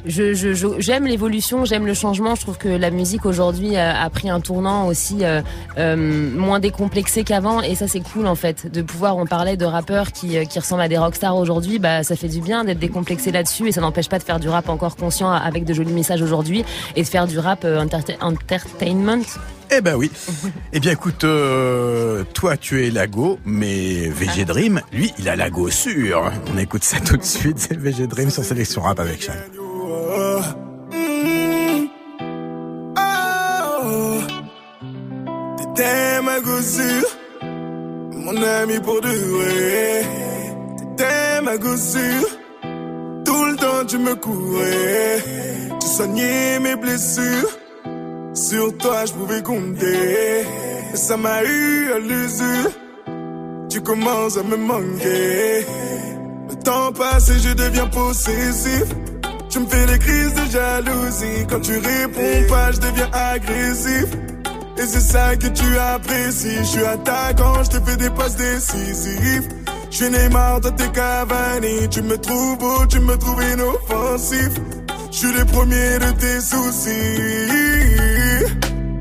[0.05, 0.33] je
[0.79, 4.41] j'aime l'évolution j'aime le changement je trouve que la musique aujourd'hui a, a, pris un
[4.41, 5.23] tournant aussi
[5.77, 10.11] moins décomplexé qu'avant et ça c'est cool en fait de pouvoir on parlait de rappeurs
[10.11, 13.67] qui, qui ressemblent à des rockstars aujourd'hui bah ça fait du bien d'être décomplexé là-dessus
[13.67, 16.65] et ça n'empêche pas de faire du rap encore conscient avec de jolis messages aujourd'hui
[16.95, 17.79] et de faire du rap euh,
[18.21, 19.23] entertainment
[19.69, 20.09] eh ben oui.
[20.73, 25.69] eh bien écoute, euh, toi tu es Lago, mais VG Dream, lui, il a Lago
[25.69, 26.31] sûr.
[26.53, 29.29] On écoute ça tout de suite, c'est VG Dream sur Sélection Rap avec.
[35.75, 37.16] T'es ma gossure
[38.27, 40.01] mon ami pour durer.
[40.77, 42.29] T'étais ma gossure,
[43.25, 45.23] tout le temps tu me courais.
[45.79, 47.51] Tu soignais mes blessures,
[48.33, 50.41] sur toi je pouvais compter.
[50.93, 52.71] Et ça m'a eu à l'usure,
[53.69, 55.65] tu commences à me manquer.
[56.49, 58.87] Le temps passe et je deviens possessif.
[59.49, 61.45] Tu me fais des crises de jalousie.
[61.49, 64.07] Quand tu réponds pas, je deviens agressif.
[64.79, 66.57] Et c'est ça que tu apprécies.
[66.59, 69.49] Je suis attaquant, je te fais des passes décisives.
[69.89, 71.89] Je suis Neymar, toi t'es Cavani.
[71.89, 74.51] Tu me trouves beau, tu me trouves inoffensif.
[75.11, 77.57] Je suis le premier de tes soucis.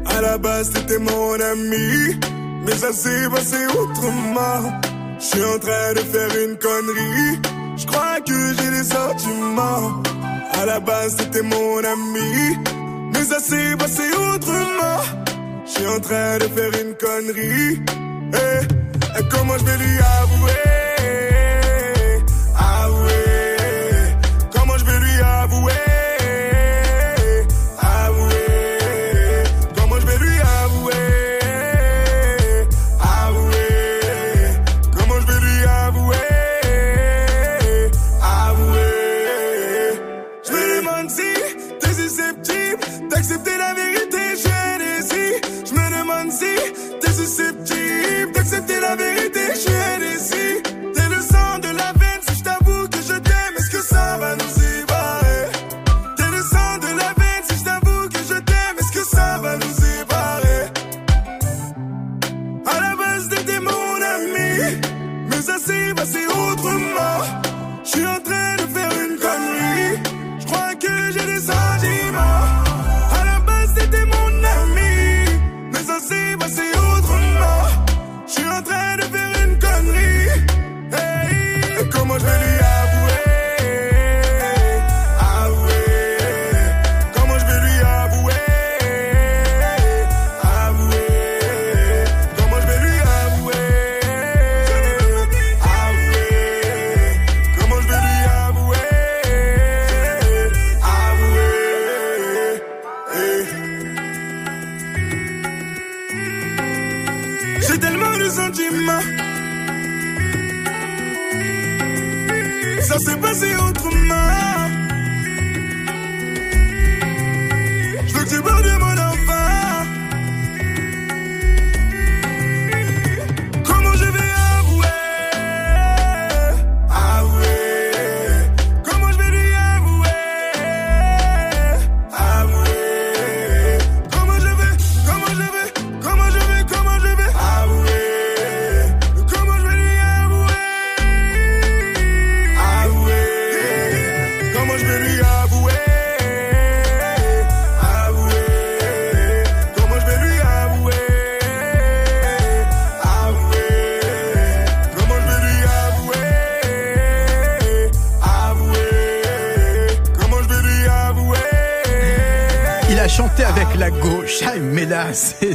[0.06, 2.16] À la base, t'étais mon ami.
[2.64, 4.80] Mais ça s'est passé autrement.
[5.18, 7.38] Je suis en train de faire une connerie.
[7.76, 10.02] Je crois que j'ai des sentiments.
[10.52, 12.56] À la base, c'était mon ami.
[13.12, 15.02] Mais ça s'est passé autrement.
[15.66, 17.80] Je suis en train de faire une connerie.
[18.32, 20.75] Eh, et comment je vais lui avouer?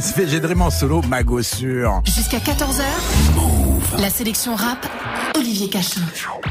[0.02, 2.02] SVG Dream en solo, Mago sur.
[2.04, 2.82] Jusqu'à 14h,
[4.00, 4.84] la sélection rap,
[5.36, 6.00] Olivier Cachin.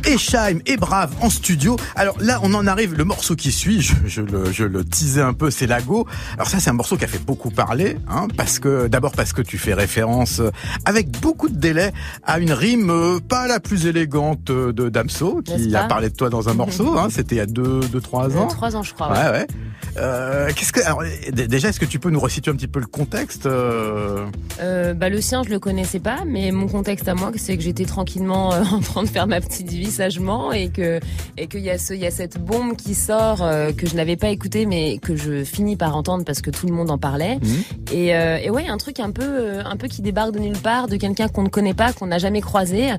[0.05, 1.75] Et Shaim et Brave en studio.
[1.97, 5.21] Alors là, on en arrive, le morceau qui suit, je, je le, je le teasais
[5.21, 6.07] un peu, c'est Lago.
[6.35, 9.33] Alors ça, c'est un morceau qui a fait beaucoup parler, hein, parce que, d'abord parce
[9.33, 10.49] que tu fais référence, euh,
[10.85, 11.91] avec beaucoup de délai,
[12.23, 16.15] à une rime euh, pas la plus élégante euh, de Damso, qui a parlé de
[16.15, 18.47] toi dans un morceau, hein, c'était il y a deux, deux, trois ans.
[18.47, 19.11] Trois ans, je crois.
[19.11, 19.47] Ouais, ouais.
[19.97, 22.85] Euh, qu'est-ce que alors, déjà est-ce que tu peux nous resituer un petit peu le
[22.85, 24.25] contexte euh...
[24.61, 27.63] Euh, bah, le sien je le connaissais pas mais mon contexte à moi c'est que
[27.63, 30.99] j'étais tranquillement en train de faire ma petite vie sagement et que
[31.37, 33.39] et qu'il y a ce il y a cette bombe qui sort
[33.77, 36.73] que je n'avais pas écouté mais que je finis par entendre parce que tout le
[36.73, 37.37] monde en parlait.
[37.41, 37.63] Mhm.
[37.91, 40.95] et, et ouais un truc un peu un peu qui débarque de nulle part de
[40.95, 42.91] quelqu'un qu'on ne connaît pas qu'on n'a jamais croisé.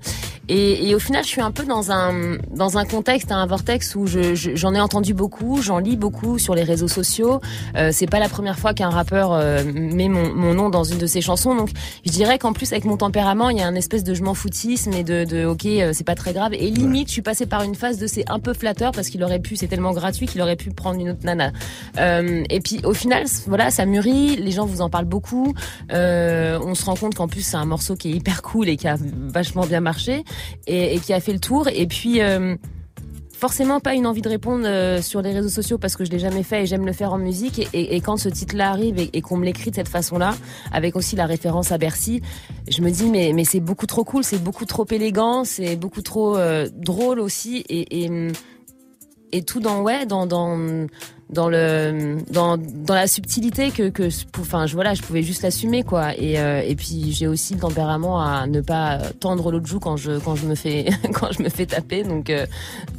[0.48, 3.94] Et, et, au final je suis un peu dans un dans un contexte un vortex
[3.94, 7.40] où je, j'en ai entendu beaucoup j'en lis beaucoup sur les réseaux sociaux.
[7.76, 10.98] Euh, c'est pas la première fois qu'un rappeur euh, met mon, mon, nom dans une
[10.98, 11.54] de ses chansons.
[11.54, 11.70] Donc
[12.04, 14.34] je dirais qu'en plus avec mon tempérament, il y a un espèce de je m'en
[14.34, 16.54] foutisme et de, de ok, euh, c'est pas très grave.
[16.54, 19.22] Et limite, je suis passée par une phase de c'est un peu flatteur parce qu'il
[19.24, 21.52] aurait pu, c'est tellement gratuit qu'il aurait pu prendre une autre nana.
[21.98, 24.36] Euh, et puis au final, voilà, ça mûrit.
[24.36, 25.54] Les gens vous en parlent beaucoup.
[25.90, 28.88] On se rend compte qu'en plus c'est un morceau qui est hyper cool et qui
[28.88, 30.24] a vachement bien marché
[30.66, 31.68] et, et qui a fait le tour.
[31.68, 32.20] Et puis
[33.42, 36.20] forcément pas une envie de répondre euh, sur les réseaux sociaux parce que je l'ai
[36.20, 37.68] jamais fait et j'aime le faire en musique.
[37.72, 40.36] Et, quand ce titre-là arrive et, qu'on me l'écrit de cette façon-là,
[40.70, 42.22] avec aussi la référence à Bercy,
[42.70, 46.36] je me dis mais c'est beaucoup trop cool, c'est beaucoup trop élégant, c'est beaucoup trop
[46.36, 48.08] euh, drôle aussi et
[49.32, 50.86] et tout dans ouais dans dans
[51.32, 55.82] dans le dans, dans la subtilité que que enfin je voilà je pouvais juste l'assumer
[55.82, 56.14] quoi.
[56.16, 59.96] Et euh, et puis j'ai aussi le tempérament à ne pas tendre l'autre joue quand
[59.96, 62.04] je quand je me fais quand je me fais taper.
[62.04, 62.46] Donc euh,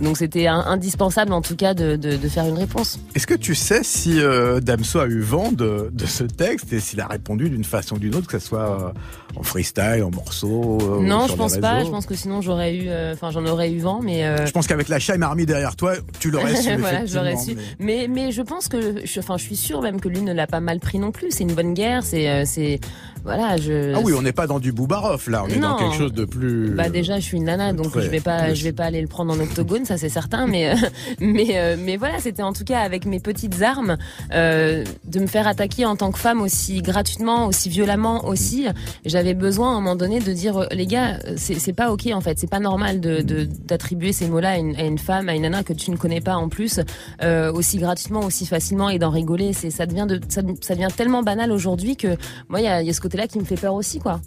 [0.01, 2.99] donc c'était indispensable en tout cas de, de, de faire une réponse.
[3.15, 6.79] Est-ce que tu sais si euh, Damso a eu vent de, de ce texte et
[6.79, 8.93] s'il a répondu d'une façon ou d'une autre que ce soit
[9.35, 13.29] en freestyle en morceau Non, je pense pas, je pense que sinon j'aurais eu enfin
[13.29, 16.55] j'en aurais eu vent mais Je pense qu'avec la Shime Army derrière toi, tu l'aurais
[16.61, 17.55] su voilà, j'aurais su.
[17.79, 20.47] mais mais je pense que, je, enfin, je suis sûre même que lui ne l'a
[20.47, 21.31] pas mal pris non plus.
[21.31, 22.03] C'est une bonne guerre.
[22.03, 22.79] C'est, euh, c'est,
[23.23, 23.93] voilà, je.
[23.95, 26.25] Ah oui, on n'est pas dans du Boubaroff là, on est dans quelque chose de
[26.25, 26.71] plus.
[26.71, 29.07] Bah déjà, je suis une nana, donc je vais pas, je vais pas aller le
[29.07, 30.73] prendre en octogone, ça c'est certain, mais
[31.21, 33.97] mais mais voilà, c'était en tout cas avec mes petites armes
[34.31, 38.67] de me faire attaquer en tant que femme aussi gratuitement, aussi violemment aussi.
[39.05, 42.37] J'avais besoin à un moment donné de dire les gars, c'est pas ok en fait,
[42.39, 43.21] c'est pas normal de
[43.65, 46.35] d'attribuer ces mots-là à, à une, femme, à une nana que tu ne connais pas
[46.35, 46.81] en plus
[47.53, 49.53] aussi gratuitement, aussi facilement et d'en rigoler.
[49.53, 52.17] C'est ça devient de ça, ça devient tellement banal aujourd'hui que
[52.49, 54.19] moi il y a, y a ce côté-là qui me fait peur aussi quoi.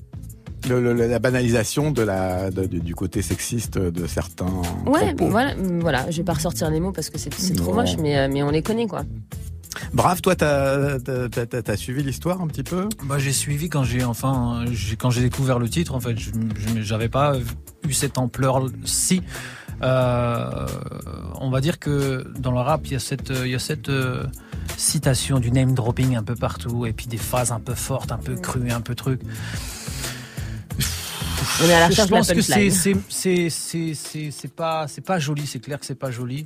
[0.69, 4.51] Le, la banalisation de la du côté sexiste de certains.
[4.87, 6.11] Ouais, voilà, voilà.
[6.11, 8.51] Je vais pas ressortir les mots parce que c'est trop moche, mais euh, mais on
[8.51, 9.03] les connaît quoi.
[9.93, 12.89] Brave, toi, t'as as, suivi l'histoire un petit peu?
[13.05, 14.65] Bah, j'ai suivi quand j'ai enfin
[14.99, 15.95] quand j'ai découvert le titre.
[15.95, 16.31] En fait, je
[16.81, 17.35] j'avais pas
[17.87, 19.21] eu cette ampleur-ci.
[19.21, 23.59] Euh, on va dire que dans le rap, il y a cette il y a
[23.59, 24.25] cette euh,
[24.77, 28.19] citation du name dropping un peu partout et puis des phases un peu fortes, un
[28.19, 29.21] peu crues, un peu truc.
[31.63, 35.47] On est à la je pense que c'est c'est c'est c'est pas c'est pas joli,
[35.47, 36.45] c'est clair que c'est pas joli.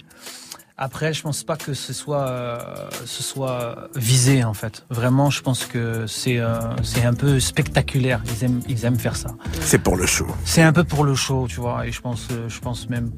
[0.83, 2.59] Après, je pense pas que ce soit euh,
[3.05, 4.87] ce soit visé en fait.
[4.88, 8.23] Vraiment, je pense que c'est euh, c'est un peu spectaculaire.
[8.25, 9.37] Ils aiment ils aiment faire ça.
[9.61, 10.27] C'est pour le show.
[10.47, 11.87] C'est un peu pour le show, tu vois.
[11.87, 13.11] Et je pense euh, je pense même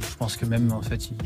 [0.00, 1.16] je pense que même en fait, ils,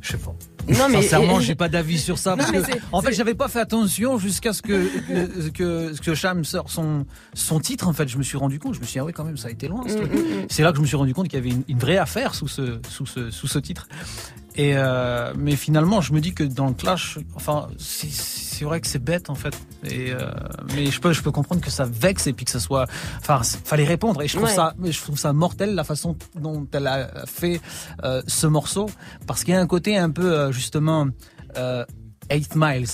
[0.00, 0.32] je sais pas.
[0.68, 2.36] Non, mais Sincèrement, j'ai pas d'avis sur ça.
[2.36, 2.58] Parce que,
[2.92, 7.06] en fait, j'avais pas fait attention jusqu'à ce que, que, que, que Cham sort son,
[7.34, 7.86] son titre.
[7.86, 8.74] En fait, je me suis rendu compte.
[8.74, 9.84] Je me suis dit, ah oui, quand même, ça a été loin.
[9.84, 10.46] Mm, mm, mm.
[10.48, 12.34] C'est là que je me suis rendu compte qu'il y avait une, une, vraie affaire
[12.34, 13.86] sous ce, sous ce, sous ce titre.
[14.56, 18.86] Et euh, mais finalement, je me dis que dans le clash, enfin, c'est vrai que
[18.86, 19.54] c'est bête en fait.
[19.84, 20.30] Et euh,
[20.74, 22.86] mais je peux, je peux comprendre que ça vexe et puis que ça soit,
[23.18, 24.22] enfin, fallait répondre.
[24.22, 27.60] Et je trouve ça, je trouve ça mortel la façon dont elle a fait
[28.02, 28.88] euh, ce morceau,
[29.26, 31.06] parce qu'il y a un côté un peu euh, justement
[31.58, 31.84] euh,
[32.30, 32.88] Eight Miles.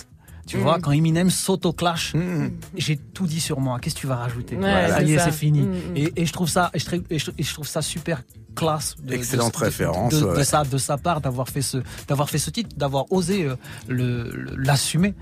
[0.47, 0.81] Tu vois, mm.
[0.83, 2.51] quand Eminem s'auto-clash, mm.
[2.77, 3.79] j'ai tout dit sur moi.
[3.79, 4.57] Qu'est-ce que tu vas rajouter?
[4.57, 5.61] Ouais, Ça y est, c'est fini.
[5.61, 8.23] Mm, et, et, je trouve ça, et je, et je, trouve ça super
[8.55, 8.97] classe.
[9.03, 10.15] De, Excellente référence.
[10.15, 13.45] De, de, sa, de sa part d'avoir fait ce, d'avoir fait ce titre, d'avoir osé
[13.45, 13.57] euh,
[13.89, 15.15] le, l'assumer.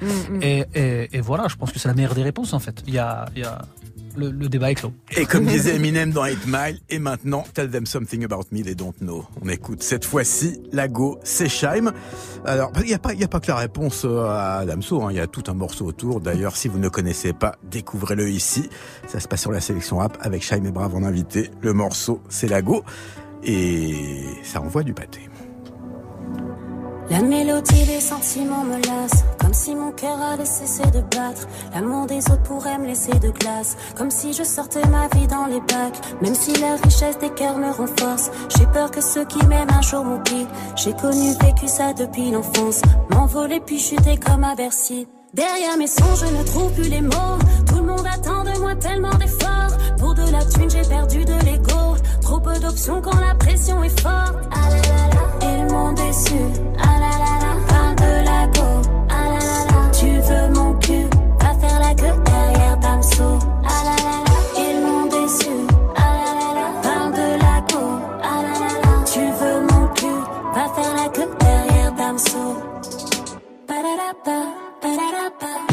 [0.43, 2.83] Et, et, et, voilà, je pense que c'est la meilleure des réponses en fait.
[2.87, 3.63] Il y a, il y a,
[4.17, 4.93] le, débat est clos.
[5.17, 8.75] Et comme disait Eminem dans 8 Mile, et maintenant, tell them something about me they
[8.75, 9.25] don't know.
[9.43, 11.93] On écoute cette fois-ci Lago Sesheim.
[12.45, 15.09] Alors, il n'y a, pas, y a pas que la réponse euh, à Damso, hein.
[15.11, 16.21] il y a tout un morceau autour.
[16.21, 18.69] D'ailleurs, si vous ne connaissez pas, découvrez-le ici.
[19.07, 21.51] Ça se passe sur la sélection rap avec Shaim et Brave en invité.
[21.63, 22.85] Le morceau, c'est Lago.
[23.43, 25.30] Et ça envoie du pâté.
[27.11, 31.49] La mélodie des sentiments me lasse, comme si mon cœur allait cesser de battre.
[31.75, 35.47] L'amour des autres pourrait me laisser de glace, comme si je sortais ma vie dans
[35.47, 36.01] les bacs.
[36.23, 39.83] Même si la richesse des cœurs me renforce, j'ai peur que ceux qui m'aiment un
[39.83, 40.47] jour m'oublient.
[40.77, 45.09] J'ai connu, vécu ça depuis l'enfance, m'envoler puis chuter comme à Bercy.
[45.35, 47.39] Derrière mes songes, je ne trouve plus les mots.
[47.67, 49.77] Tout le monde attend de moi tellement d'efforts.
[49.99, 51.97] Pour de la thune, j'ai perdu de l'ego.
[52.23, 54.37] Trop peu d'options quand la pression est forte.
[54.53, 55.30] Ah
[55.93, 56.41] déçu.
[56.79, 57.13] Ah la.
[59.11, 61.07] Ah tu veux mon cul.
[61.41, 63.39] Va faire la queue derrière Damso.
[63.65, 63.97] Ah là,
[64.57, 65.09] ils m'ont.
[65.97, 67.55] Ah de la.
[68.23, 70.21] Ah tu veux mon cul.
[70.55, 72.45] Va faire la queue derrière Damso.
[73.69, 75.70] Ba da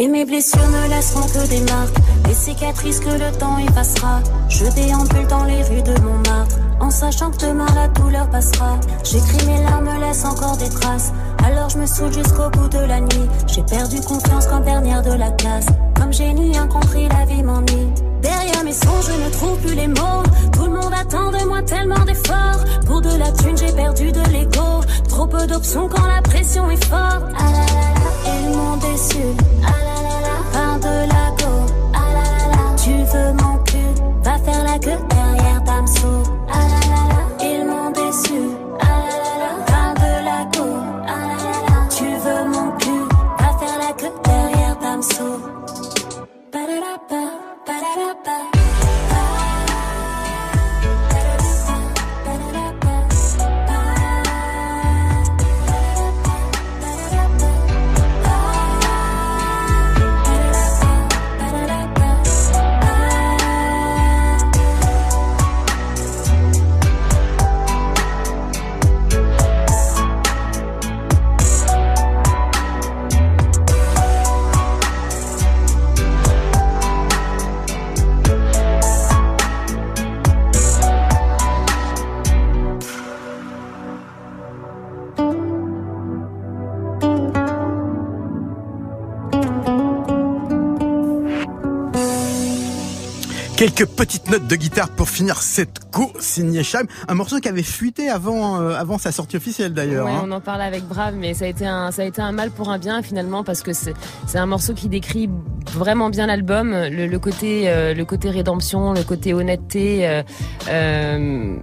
[0.00, 4.20] Et mes blessures ne laisseront que des marques, des cicatrices que le temps effacera.
[4.48, 8.80] Je déambule dans les rues de Montmartre, en sachant que demain la douleur passera.
[9.04, 11.12] J'écris mes larmes, laisse encore des traces.
[11.44, 13.28] Alors je me saoule jusqu'au bout de la nuit.
[13.46, 15.66] J'ai perdu confiance comme dernière de la classe.
[15.94, 17.92] Comme génie incompris, la vie m'ennuie.
[18.22, 20.22] Derrière mes songes, je ne trouve plus les mots.
[20.54, 22.64] Tout le monde attend de moi tellement d'efforts.
[22.86, 24.80] Pour de la thune, j'ai perdu de l'ego.
[25.10, 27.24] Trop peu d'options quand la pression est forte.
[27.38, 29.24] Ah ils m'ont déçu.
[29.64, 31.52] Ah là, parle de la go.
[31.94, 34.02] Ah tu veux mon cul.
[34.22, 36.39] Va faire la queue derrière Damso.
[93.60, 97.62] Quelques petites notes de guitare pour finir cette co signée Sham, un morceau qui avait
[97.62, 100.06] fuité avant euh, avant sa sortie officielle d'ailleurs.
[100.06, 100.22] Ouais, hein.
[100.24, 102.52] on en parlait avec Brave, mais ça a été un ça a été un mal
[102.52, 103.92] pour un bien finalement parce que c'est
[104.26, 105.28] c'est un morceau qui décrit
[105.74, 110.08] vraiment bien l'album, le, le, côté euh, le côté rédemption, le côté honnêteté.
[110.08, 110.22] Euh,
[110.70, 111.56] euh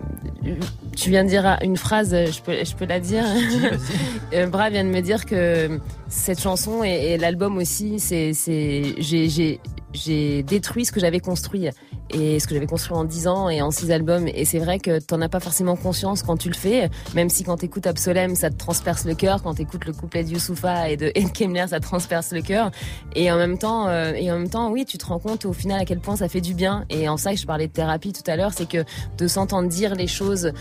[0.95, 3.23] tu viens de dire une phrase, je peux, je peux la dire.
[4.49, 5.79] Brave vient de me dire que
[6.09, 9.59] cette chanson et, et l'album aussi, c'est, c'est, j'ai, j'ai,
[9.93, 11.69] j'ai détruit ce que j'avais construit
[12.09, 14.27] et ce que j'avais construit en 10 ans et en 6 albums.
[14.27, 17.43] Et c'est vrai que t'en as pas forcément conscience quand tu le fais même si
[17.43, 20.97] quand t'écoutes Absolem ça te transperce le cœur quand t'écoutes le couplet de Youssoufa et
[20.97, 22.71] de Ed Kemler ça transperce le cœur.
[23.15, 25.53] Et en même temps euh, et en même temps oui tu te rends compte au
[25.53, 26.85] final à quel point ça fait du bien.
[26.89, 28.83] Et en ça je parlais de thérapie tout à l'heure c'est que
[29.17, 30.51] de s'entendre dire les choses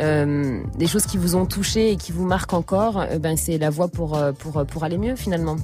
[0.00, 3.56] euh, des choses qui vous ont touché et qui vous marquent encore, euh, ben c'est
[3.56, 5.56] la voie pour euh, pour pour aller mieux finalement.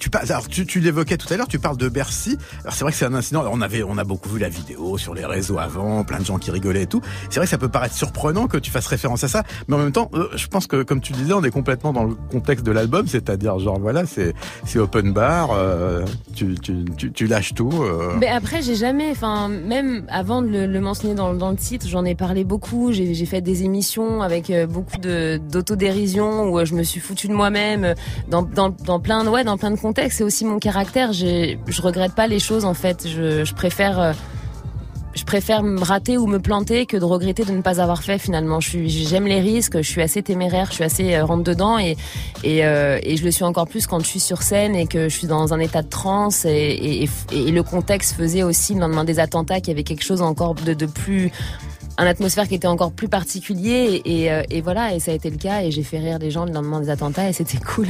[0.00, 2.36] Tu alors tu, tu l'évoquais tout à l'heure, tu parles de Bercy.
[2.62, 3.44] Alors c'est vrai que c'est un incident.
[3.52, 6.38] on avait, on a beaucoup vu la vidéo sur les réseaux avant, plein de gens
[6.38, 7.00] qui rigolaient et tout.
[7.28, 9.78] C'est vrai que ça peut paraître surprenant que tu fasses référence à ça, mais en
[9.78, 12.72] même temps, je pense que comme tu disais, on est complètement dans le contexte de
[12.72, 14.34] l'album, c'est-à-dire genre voilà, c'est
[14.64, 15.50] c'est open bar,
[16.34, 17.72] tu, tu, tu, tu, lâches tout.
[18.18, 21.86] Mais après, j'ai jamais, enfin même avant de le, le mentionner dans, dans le titre,
[21.88, 22.92] j'en ai parlé beaucoup.
[22.92, 27.28] J'ai fait des émission avec euh, beaucoup de d'autodérision où euh, je me suis foutu
[27.28, 27.94] de moi-même euh,
[28.28, 29.76] dans, dans, dans, plein ouais dans plein de.
[30.10, 31.12] C'est aussi mon caractère.
[31.12, 33.06] Je regrette pas les choses en fait.
[33.08, 33.54] Je, je
[35.24, 38.60] préfère me rater ou me planter que de regretter de ne pas avoir fait finalement.
[38.60, 41.96] J'aime les risques, je suis assez téméraire, je suis assez rentre dedans et
[42.44, 42.62] et,
[43.16, 45.52] je le suis encore plus quand je suis sur scène et que je suis dans
[45.52, 49.72] un état de transe et, le contexte faisait aussi le lendemain des attentats qu'il y
[49.72, 51.30] avait quelque chose encore de plus
[52.00, 55.28] un atmosphère qui était encore plus particulier et, euh, et, voilà et ça a été
[55.28, 57.88] le cas et j'ai fait rire les gens le lendemain des attentats et c'était cool.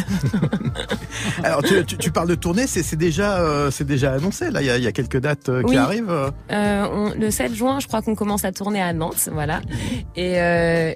[1.45, 4.67] Alors tu, tu, tu, parles de tournée, c'est déjà euh, c'est déjà annoncé là, il
[4.67, 6.13] y a, y a, quelques dates euh, qui arrivent.
[6.51, 9.61] On, le 7 juin, je crois qu'on commence à tourner à Nantes, voilà.
[10.17, 10.41] Et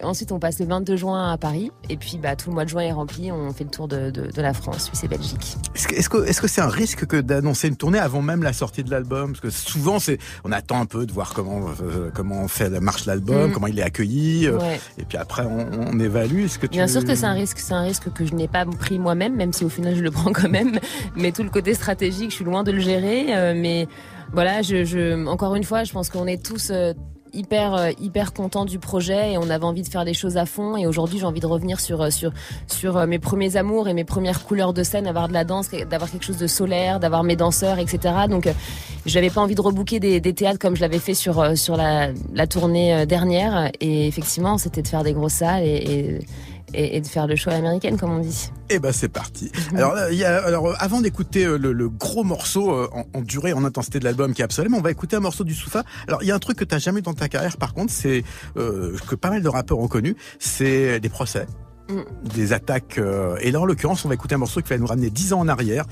[0.02, 2.70] ensuite on passe le 22 juin à Paris et puis bah tout le mois de
[2.70, 5.56] juin est rempli, on fait le tour de, de, de la France, Suisse et Belgique.
[5.76, 8.90] Est-ce que que c'est un risque que d'annoncer une tournée avant même la sortie de
[8.90, 9.32] l'album?
[9.32, 11.66] Parce que souvent c'est on attend un peu de voir comment
[12.12, 13.52] comment on fait la marche l'album, mm.
[13.52, 14.58] comment il est accueilli, euh,
[14.98, 16.46] et puis après on, on évalue.
[16.46, 16.72] ce que tu...
[16.72, 19.34] Bien sûr que c'est un risque, c'est un risque que je n'ai pas pris moi-même,
[19.36, 20.78] même si au final je le prends quand même.
[21.16, 23.36] Mais tout le côté stratégique, je suis loin de le gérer.
[23.36, 23.88] Euh, mais
[24.32, 26.92] voilà, je, je, encore une fois, je pense qu'on est tous euh,
[27.34, 30.46] hyper euh, hyper content du projet et on avait envie de faire les choses à
[30.46, 32.32] fond et aujourd'hui j'ai envie de revenir sur euh, sur
[32.66, 35.70] sur euh, mes premiers amours et mes premières couleurs de scène, avoir de la danse,
[35.70, 38.14] d'avoir quelque chose de solaire, d'avoir mes danseurs, etc.
[38.28, 38.48] Donc
[39.06, 42.12] j'avais pas envie de rebooker des, théâtres comme je l'avais fait sur sur la,
[42.46, 46.20] tournée dernière et effectivement c'était de faire des grosses salles et
[46.74, 48.50] et, de faire le show américain, comme on dit.
[48.70, 49.50] Eh ben c'est parti.
[49.72, 49.76] Mhm.
[49.76, 53.64] Alors, y a, alors avant d'écouter euh, le, gros morceau euh, en, en, durée, en
[53.64, 55.84] intensité de l'album qui est absolument, on va écouter un morceau du Soufa.
[56.08, 57.74] Alors il y a un truc que tu n'as jamais eu dans ta carrière, par
[57.74, 58.24] contre, c'est
[58.56, 61.46] euh, que pas mal de rappeurs ont connu, c'est des procès.
[61.88, 62.28] Mm.
[62.34, 62.98] Des attaques.
[63.40, 65.40] et là, en l'occurrence, on va écouter un morceau qui va nous ramener dix ans
[65.40, 65.84] en arrière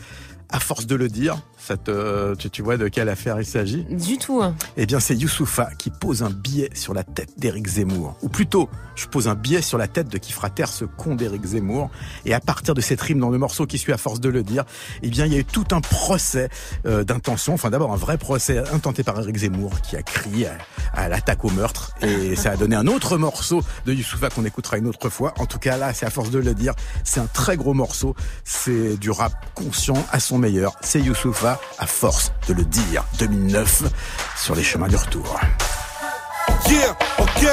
[0.52, 3.84] à force de le dire, ça te, tu, tu vois de quelle affaire il s'agit
[3.84, 4.42] Du tout.
[4.76, 8.16] Eh bien, c'est Youssoufa qui pose un billet sur la tête d'Éric Zemmour.
[8.22, 11.14] Ou plutôt, je pose un billet sur la tête de qui fera taire ce con
[11.14, 11.90] d'Éric Zemmour.
[12.24, 14.42] Et à partir de cette rime dans le morceau qui suit à force de le
[14.42, 14.64] dire,
[15.02, 16.48] eh bien, il y a eu tout un procès
[16.84, 17.54] euh, d'intention.
[17.54, 20.58] Enfin, d'abord, un vrai procès intenté par Éric Zemmour qui a crié à,
[20.94, 21.92] à l'attaque au meurtre.
[22.02, 25.32] Et ça a donné un autre morceau de Youssoufa qu'on écoutera une autre fois.
[25.38, 26.74] En tout cas, là, c'est à force de le dire.
[27.04, 28.16] C'est un très gros morceau.
[28.42, 30.74] C'est du rap conscient à son meilleur.
[30.80, 33.04] C'est Youssoufa à force de le dire.
[33.18, 33.84] 2009
[34.36, 35.38] sur les chemins du retour.
[36.68, 37.44] Yeah, ok,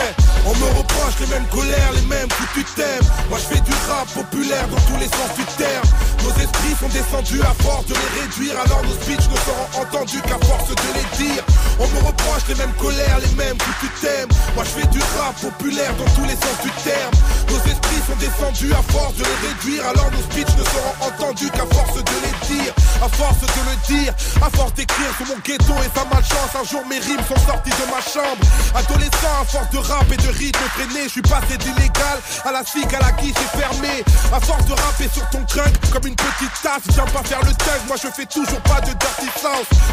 [0.46, 3.04] on me reproche les mêmes colères, les mêmes coups tu t'aimes.
[3.30, 5.86] Moi je fais du rap populaire dans tous les sens du terme.
[6.24, 10.22] Nos esprits sont descendus à force de les réduire, alors nos speeches ne seront entendus
[10.22, 11.44] qu'à force de les dire.
[11.80, 14.30] On me reproche les mêmes colères, les mêmes coups tu t'aimes.
[14.56, 17.14] Moi je fais du rap populaire dans tous les sens du terme.
[17.50, 21.52] Nos esprits sont descendus à force de les réduire, alors nos speeches ne seront entendus
[21.52, 22.74] qu'à force de les dire.
[23.04, 26.66] À force de le dire, à force d'écrire sur mon ghetto et sa malchance, un
[26.68, 28.44] jour mes rimes sont sorties de ma chambre.
[28.80, 32.64] Adolescent, à force de rap et de rythme freiné, je suis passé d'illégal à la
[32.64, 34.04] figue à la guiche est fermée.
[34.32, 37.52] À force de rapper sur ton trunk comme une petite tasse, viens pas faire le
[37.52, 39.28] thug, moi je fais toujours pas de dirty.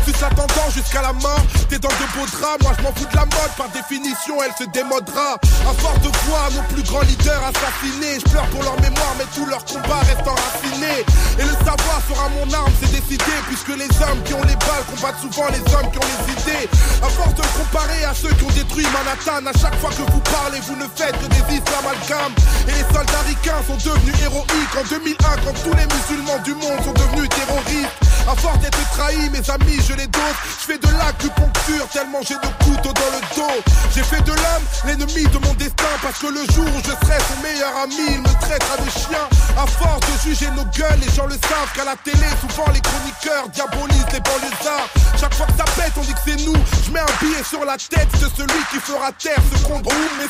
[0.04, 3.16] Tu t'attendant jusqu'à la mort, t'es dans de beaux draps, moi je m'en fous de
[3.16, 5.34] la mode, par définition elle se démodera.
[5.68, 9.26] À force de voir nos plus grands leaders assassinés, je pleure pour leur mémoire, mais
[9.34, 11.02] tout leur combat reste enraciné.
[11.38, 14.86] Et le savoir sera mon arme, c'est décidé, puisque les hommes qui ont les balles
[14.94, 16.68] combattent souvent les hommes qui ont les idées.
[17.02, 20.20] À force de comparer à ceux qui ont détruit Manhattan, à chaque fois que vous
[20.20, 22.34] parlez, vous ne faites que des histoires amalgames.
[22.68, 26.84] Et les soldats ricains sont devenus héroïque en 2001 quand tous les musulmans du monde
[26.84, 28.15] sont devenus terroristes.
[28.28, 30.36] À force d'être trahi, mes amis, je les dose.
[30.60, 33.62] Je fais de l'acupuncture tellement j'ai de couteaux dans le dos.
[33.94, 37.18] J'ai fait de l'homme l'ennemi de mon destin parce que le jour où je serai
[37.22, 39.22] son meilleur ami, il me traitera de chien.
[39.56, 42.80] À force de juger nos gueules, les gens le savent qu'à la télé, souvent les
[42.80, 44.90] chroniqueurs diabolisent les banlieusards.
[45.20, 46.58] Chaque fois que ça pète, on dit que c'est nous.
[46.84, 50.26] Je mets un billet sur la tête de celui qui fera taire ce contre mes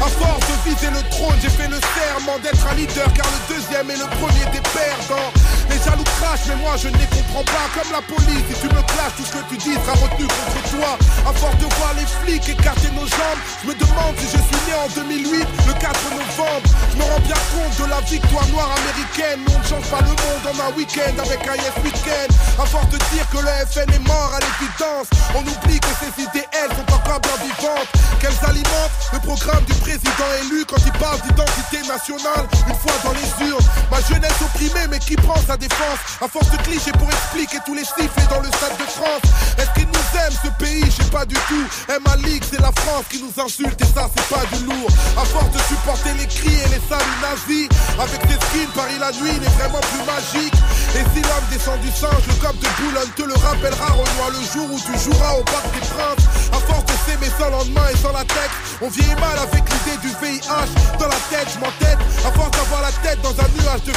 [0.00, 3.54] À force de viser le trône, j'ai fait le serment d'être un leader car le
[3.54, 5.32] deuxième est le premier des perdants.
[5.68, 6.96] Les jaloux crachent, mais moi je ne
[7.26, 7.66] les comprends pas.
[7.74, 10.70] Comme la police, si tu me clashes, tout ce que tu dis sera retenu contre
[10.70, 10.98] toi.
[11.28, 14.60] À force de voir les flics écarter nos jambes, je me demande si je suis
[14.66, 16.66] né en 2008, le 4 novembre.
[16.92, 19.40] Je me rends bien compte de la victoire noire américaine.
[19.48, 22.28] On ne change pas le monde en un week-end avec un yes week-end.
[22.62, 26.22] À force de dire que le FN est mort à l'évidence, on oublie que ces
[26.22, 27.90] idées, elles, sont encore bien vivantes.
[28.20, 33.12] Qu'elles alimentent le programme du président élu quand il parle d'identité nationale une fois dans
[33.12, 33.66] les urnes.
[33.90, 37.74] Ma jeunesse opprimée, mais qui prend sa défense À force de clichés pour expliquer tous
[37.74, 39.24] les sifflets dans le stade de France.
[39.58, 40.84] Est-ce qu'ils nous aiment ce pays?
[40.84, 41.66] Je pas du tout.
[41.88, 44.90] M ma ligue, c'est la France qui nous insulte et ça, c'est pas du lourd.
[45.16, 49.12] À force de supporter les cris et les saluts nazis, avec tes skins, Paris la
[49.12, 50.54] nuit n'est vraiment plus magique.
[50.94, 54.42] Et si l'homme descend du singe, le cop de Boulogne te le rappellera, Renoir, le
[54.52, 56.26] jour où tu joueras au parc des princes.
[56.52, 59.98] À force de s'aimer sans lendemain et sans la tête, on vieillit mal avec l'idée
[60.02, 61.60] du VIH dans la tête, je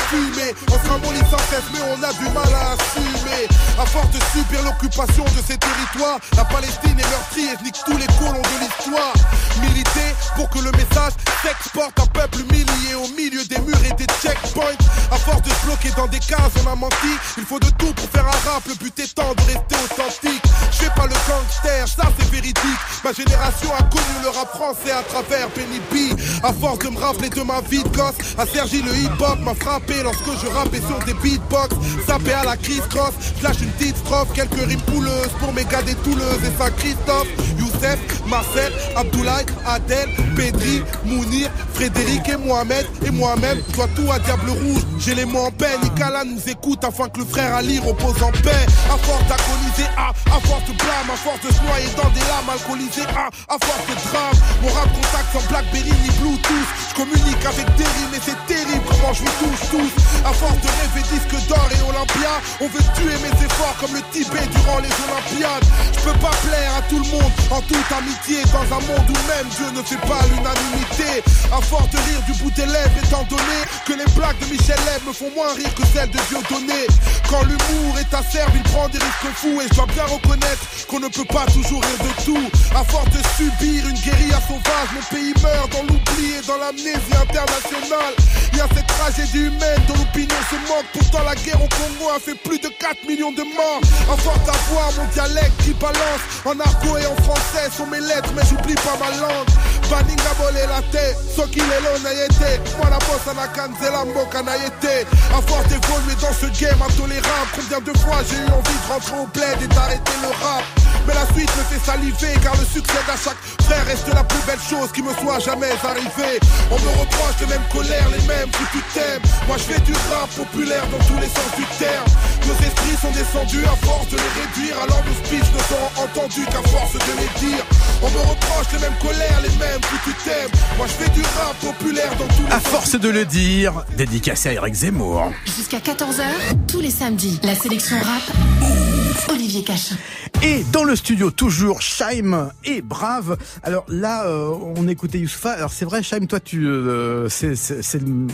[0.09, 3.45] fumée, on se ramollit sans cesse, mais on a du mal à assumer.
[3.79, 7.97] À force de subir l'occupation de ces territoires, la Palestine est meurtrie et nique tous
[7.97, 9.13] les colons de l'histoire.
[9.61, 14.07] Militer pour que le message s'exporte un peuple humilié au milieu des murs et des
[14.21, 14.77] checkpoints.
[15.11, 17.13] À force de se bloquer dans des cases, on a menti.
[17.37, 20.43] Il faut de tout pour faire un rap, le but étant de rester authentique.
[20.71, 22.81] Je fais pas le gangster, ça c'est véridique.
[23.03, 26.19] Ma génération a connu le rap français à travers Benny B.
[26.43, 29.53] À force de me rappeler de ma vie de gosse, à Sergi le hip-hop m'a
[29.55, 31.75] frappé lorsque je rappais sur des beatbox.
[32.07, 35.81] Sapé à la crise cross, flash une petite strophe, quelques rimes pouleuses pour mes gars
[35.81, 37.27] des Touleuses et ça Christophe,
[37.59, 44.49] Youssef, Marcel, Abdoulaye, Adel, Pedri, Mounir, Frédéric et Mohamed et moi-même, toi tout à Diable
[44.49, 44.81] Rouge.
[44.99, 48.31] J'ai les mots en peine, Nicolas nous écoute afin que le frère Ali repose en
[48.31, 48.65] paix.
[48.89, 52.19] À force d'agoniser, à, à force de blâme, à force de se noyer dans des
[52.21, 54.37] lames alcoolisées, à, à force de drame.
[54.61, 56.69] Mon rap contact sans Blackberry ni Bluetooth.
[56.89, 59.88] Je communique avec des rimes et c'est terrible comment je vous touche tous.
[60.25, 64.01] À force de rêver disque d'or et Olympia, on veut tuer mes efforts comme le
[64.11, 65.65] Tibet durant les Olympiades.
[65.95, 69.19] Je peux pas plaire à tout le monde en toute amitié dans un monde où
[69.27, 71.23] même Dieu ne fait pas l'unanimité.
[71.51, 74.79] À force de rire du bout des lèvres, étant donné que les blagues de Michel
[74.85, 76.87] Lèvres me font moins rire que celles de Dieudonné.
[77.29, 80.99] Quand l'humour est acerbe, il prend des risques fous et je dois bien reconnaître qu'on
[80.99, 82.49] ne peut pas toujours rire de tout.
[82.75, 87.17] À force de subir une guérilla sauvage, mon pays meurt dans l'oubli et dans l'amnésie
[87.17, 88.13] internationale.
[88.53, 90.85] Il y a cette tragédie humaine dont l'opinion se moque.
[90.93, 93.81] Pourtant, la guerre au Congo a fait plus de 4 millions de morts.
[94.11, 98.31] À force d'avoir mon dialecte qui balance en argot et en français sont mes lettres,
[98.35, 99.49] mais j'oublie pas ma langue.
[99.89, 102.61] Baninga volé la tête, ce qu'il est là, été.
[102.77, 105.05] Moi, la bosse, la canzela, mboka, été.
[105.33, 109.17] À force d'évoluer dans ce game intolérable, combien de fois j'ai eu envie de rentrer
[109.17, 110.63] au bled et d'arrêter le rap?
[111.07, 114.41] Mais la suite me fait saliver car le succès d'à chaque frère reste la plus
[114.45, 116.39] belle chose qui me soit jamais arrivée.
[116.69, 119.21] On me reproche les mêmes colères, les mêmes que tu t'aimes.
[119.69, 122.09] Fais du rap populaire dans tous les sens du terme.
[122.47, 126.45] Nos esprits sont descendus à force de les réduire, alors nos speeches ne seront entendus
[126.45, 127.63] qu'à force de les dire.
[128.01, 130.51] On me reproche les mêmes colères, les mêmes que tu t'aimes.
[130.77, 134.49] Moi je fais du rap populaire dans tous les À force de le dire, dédicacé
[134.49, 135.31] à Eric Zemmour.
[135.45, 136.23] Jusqu'à 14h,
[136.67, 139.95] tous les samedis, la sélection rap, Olivier Cachin.
[140.41, 143.37] Et dans le studio, toujours Shaim et Brave.
[143.61, 145.51] Alors là, euh, on écoutait Youssoufa.
[145.51, 148.27] Alors c'est vrai, Shaim, toi, tu, euh, c'est, c'est, c'est le-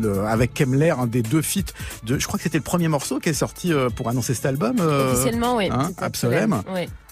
[0.00, 1.72] le- avec Kemler, un des deux feats
[2.04, 2.16] de.
[2.16, 4.76] Je crois que c'était le premier morceau qui est sorti euh, pour annoncer cet album.
[4.78, 5.68] Officiellement, oui.
[5.72, 6.62] hein, Absolem.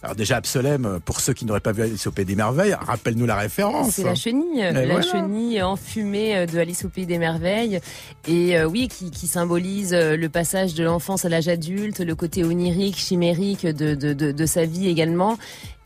[0.02, 3.26] Alors déjà Absolem, pour ceux qui n'auraient pas vu Alice au Pays des Merveilles, rappelle-nous
[3.26, 3.94] la référence.
[3.94, 5.00] C'est la chenille, la voilà.
[5.02, 7.80] chenille enfumée de Alice au pays des merveilles,
[8.28, 12.96] et oui, qui, qui symbolise le passage de l'enfance à l'âge adulte, le côté onirique,
[12.98, 15.38] chimérique de, de, de, de sa vie également.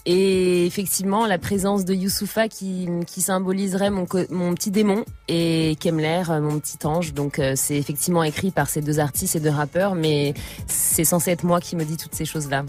[0.07, 6.41] Et effectivement, la présence de Youssoufa qui, qui symboliserait mon, petit démon et Kemler, euh,
[6.41, 7.13] mon petit ange.
[7.15, 10.35] Donc euh, c'est effectivement écrit par ces deux artistes et deux rappeurs, mais
[10.67, 12.65] c'est censé être moi qui me dis toutes ces choses-là.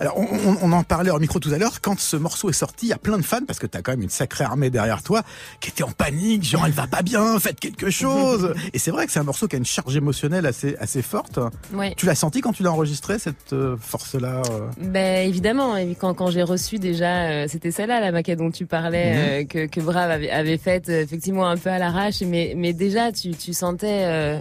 [0.00, 1.80] Alors, on, on- on en parlait au micro tout à l'heure.
[1.80, 3.92] Quand ce morceau est sorti, il y a plein de fans, parce que t'as quand
[3.92, 5.22] même une sacrée armée derrière toi,
[5.60, 8.54] qui étaient en panique, genre elle va pas bien, faites quelque chose.
[8.72, 11.38] Et c'est vrai que c'est un morceau qui a une charge émotionnelle assez assez forte.
[11.72, 11.94] Ouais.
[11.96, 14.42] Tu l'as senti quand tu l'as enregistré cette euh, force-là
[14.78, 19.40] Ben évidemment, et quand, quand j'ai reçu déjà, c'était celle-là la maquette dont tu parlais,
[19.40, 19.46] mhm.
[19.46, 23.30] que, que Brave avait, avait faite effectivement un peu à l'arrache, mais mais déjà tu
[23.30, 24.40] tu sentais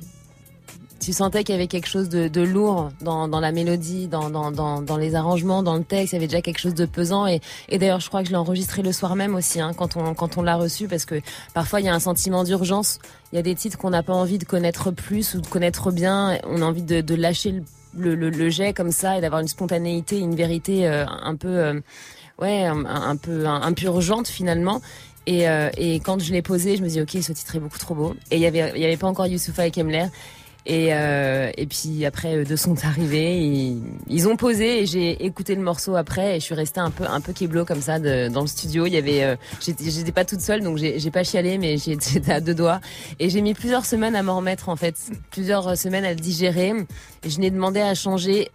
[1.02, 4.30] tu sentais qu'il y avait quelque chose de, de lourd dans, dans, la mélodie, dans,
[4.30, 6.14] dans, dans, les arrangements, dans le texte.
[6.14, 7.26] Il y avait déjà quelque chose de pesant.
[7.26, 9.98] Et, et d'ailleurs, je crois que je l'ai enregistré le soir même aussi, hein, quand
[9.98, 11.20] on, quand on l'a reçu, parce que
[11.54, 13.00] parfois il y a un sentiment d'urgence.
[13.34, 15.92] Il y a des titres qu'on n'a pas envie de connaître plus ou de connaître
[15.92, 16.38] bien.
[16.46, 17.64] On a envie de, de lâcher
[17.98, 21.48] le, le, le, jet comme ça et d'avoir une spontanéité, une vérité euh, un peu,
[21.50, 21.80] euh,
[22.40, 24.82] ouais, un, peu un, peu urgente finalement.
[25.28, 27.78] Et, euh, et quand je l'ai posé, je me dis ok, ce titre est beaucoup
[27.78, 28.16] trop beau.
[28.32, 30.08] Et il y avait, y avait pas encore Youssoufa et Kemler.
[30.68, 33.36] Et, euh, puis après, euh, deux sont arrivés,
[34.08, 37.04] ils, ont posé et j'ai écouté le morceau après et je suis restée un peu
[37.08, 38.86] un peu kéblo comme ça dans le studio.
[38.86, 42.54] Il y avait, j'étais pas toute seule donc j'ai pas chialé mais j'étais à deux
[42.54, 42.80] doigts
[43.18, 44.96] et j'ai mis plusieurs semaines à m'en remettre en fait,
[45.32, 46.74] plusieurs semaines à le digérer.
[47.24, 48.52] Et je n'ai demandé à changer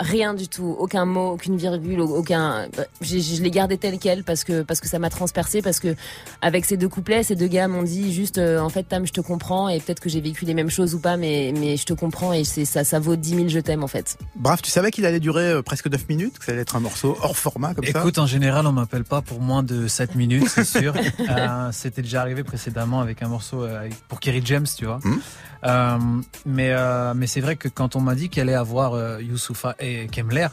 [0.00, 2.68] rien du tout, aucun mot, aucune virgule, aucun.
[3.00, 5.94] Je, je l'ai gardé tel quel parce que parce que ça m'a transpercé parce que
[6.40, 9.12] avec ces deux couplets, ces deux gars m'ont dit juste euh, en fait Tam, je
[9.12, 11.84] te comprends et peut-être que j'ai vécu les mêmes choses ou pas, mais mais je
[11.84, 14.16] te comprends et c'est ça ça vaut 10 000 je t'aime en fait.
[14.36, 16.80] Bref, tu savais qu'il allait durer euh, presque 9 minutes, que ça allait être un
[16.80, 17.98] morceau hors format comme ça?
[17.98, 20.94] Écoute, en général, on m'appelle pas pour moins de 7 minutes, c'est sûr.
[21.30, 25.00] euh, C'était déjà arrivé précédemment avec un morceau euh, pour Kerry James, tu vois.
[25.02, 25.18] Hmm.
[25.64, 25.98] Euh,
[26.46, 29.74] mais euh, mais c'est vrai que quand on m'a dit qu'elle allait avoir euh, Youssoufa
[29.80, 30.48] et Kemler,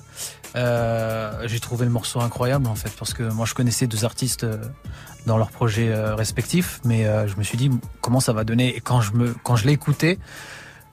[0.56, 4.44] euh, j'ai trouvé le morceau incroyable en fait parce que moi je connaissais deux artistes
[4.44, 4.58] euh,
[5.26, 8.76] dans leurs projets respectifs, mais je me suis dit comment ça va donner?
[8.76, 10.20] Et quand je me quand je l'ai écouté.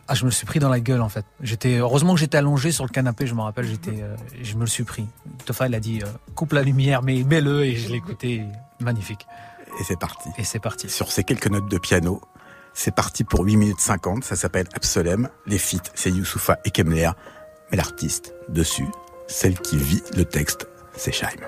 [0.09, 1.25] Ah, je me le suis pris dans la gueule en fait.
[1.41, 4.03] J'étais heureusement que j'étais allongé sur le canapé, je me rappelle, j'étais
[4.43, 5.07] je me le suis pris.
[5.47, 6.03] Tofa il a dit
[6.35, 8.43] coupe la lumière mais mets-le et je l'ai écouté
[8.81, 9.27] magnifique.
[9.81, 10.29] Et c'est parti.
[10.39, 10.89] Et c'est parti.
[10.89, 12.21] Sur ces quelques notes de piano,
[12.75, 15.29] c'est parti pour 8 minutes 50, ça s'appelle Absolem.
[15.47, 17.11] Les feats, c'est Youssoufa et Kemler.
[17.73, 18.87] Mais l'artiste, dessus,
[19.27, 21.41] celle qui vit le texte, c'est Shaim.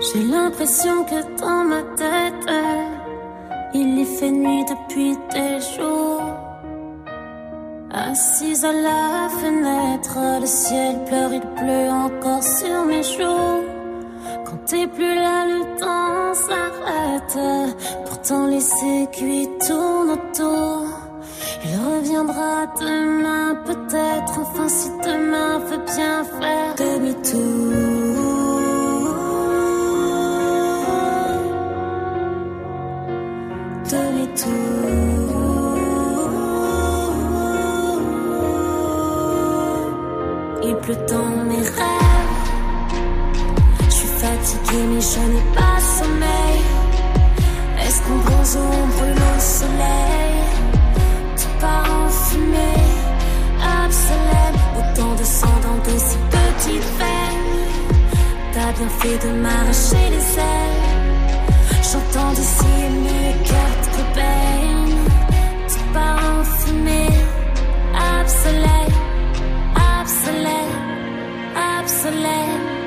[0.00, 2.54] J'ai l'impression que dans ma tête,
[3.72, 6.22] il y fait nuit depuis des jours.
[7.92, 13.64] Assise à la fenêtre, le ciel pleure, il pleut encore sur mes joues.
[14.44, 17.74] Quand t'es plus là, le temps s'arrête.
[18.06, 21.07] Pourtant, les aiguilles tournent autour.
[21.64, 24.38] Il reviendra demain, peut-être.
[24.40, 27.38] Enfin, si demain veut bien faire demi-tour.
[33.90, 34.98] Demi-tour.
[40.62, 42.08] Il pleut dans mes rêves
[44.18, 46.60] fatiguée mais je n'ai pas sommeil
[47.84, 50.07] Est-ce qu'on bronze ou on brûle au soleil?
[55.96, 57.68] Si petites veines.
[58.52, 60.88] T'as bien fait de m'arracher les ailes.
[61.90, 62.76] J'entends d'ici
[63.06, 64.96] mes cartes que baigne
[65.68, 67.08] Tout part en fumée.
[72.00, 72.77] Absolème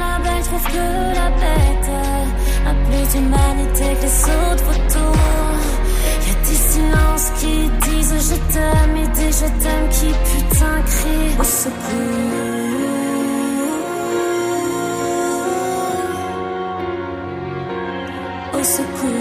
[0.00, 0.86] La belle trouve que
[1.20, 1.64] la bête
[2.86, 5.16] plus d'humanité que les autres photos.
[6.26, 7.54] Y a des silences qui
[7.86, 12.24] disent je t'aime et des je t'aime qui putain crient au secours.
[18.54, 19.13] Au secours.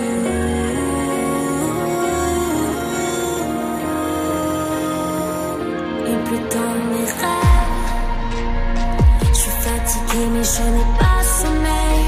[10.43, 12.05] Je n'ai pas sommeil.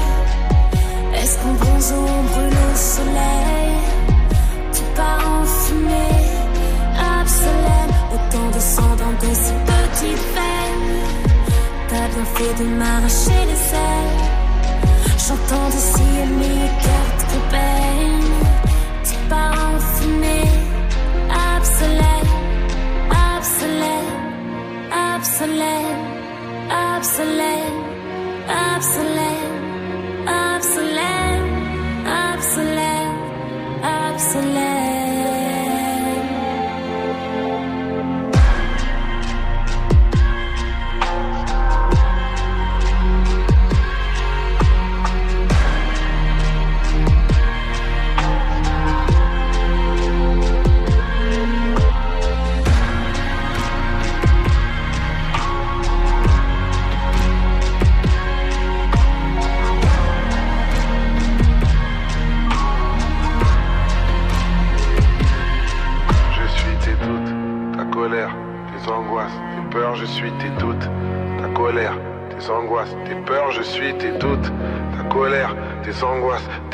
[1.14, 3.76] Est-ce qu'on bronze ou on soleil?
[4.74, 6.18] Tu pars en fumée,
[7.20, 10.96] absolème Autant de sang dans de si petites veines.
[11.88, 14.20] T'as bien fait de m'arracher les ailes.
[15.24, 16.08] J'entends d'ici
[16.40, 18.36] mes cartes peignent.
[19.08, 20.50] Tu pars en fumée,
[21.54, 22.36] absolème
[23.38, 24.10] Absolème,
[25.14, 26.00] absolème,
[26.70, 27.85] absolème,
[28.48, 29.35] obsolete.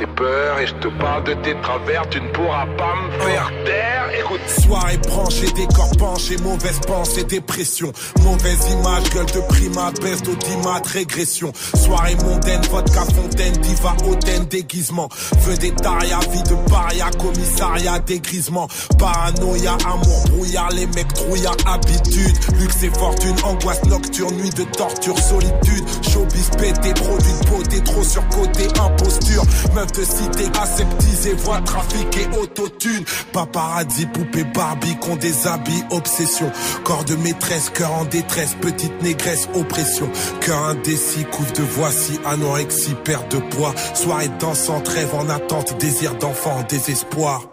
[0.02, 3.52] Tes peurs, et je te parle de tes travers, tu ne pourras pas me faire
[3.64, 4.01] taire.
[4.18, 7.92] Écoute, soirée branchée, décor penché, mauvaise pensée, dépression,
[8.22, 15.08] mauvaise image, gueule de primate, baisse d'audimat, régression, soirée mondaine, vodka fontaine, diva hautaine, déguisement,
[15.10, 22.82] feu d'étaria, vie de paria, commissariat, dégrisement, paranoïa, amour, brouillard, les mecs trouillards, habitude, luxe
[22.82, 28.64] et fortune, angoisse nocturne, nuit de torture, solitude, showbiz pété, produit de beauté, trop surcoté,
[28.78, 29.44] imposture,
[29.74, 36.50] meuf de cité, aseptisée, voix trafiquée, autotune, paparazzi, poupée Barbie, qu'on des habits, obsession,
[36.84, 40.08] corps de maîtresse, cœur en détresse, petite négresse, oppression,
[40.40, 46.14] cœur indécis, couvre de voici, anorexie, perte de poids, soirée dansante, rêve en attente, désir
[46.14, 47.51] d'enfant, désespoir.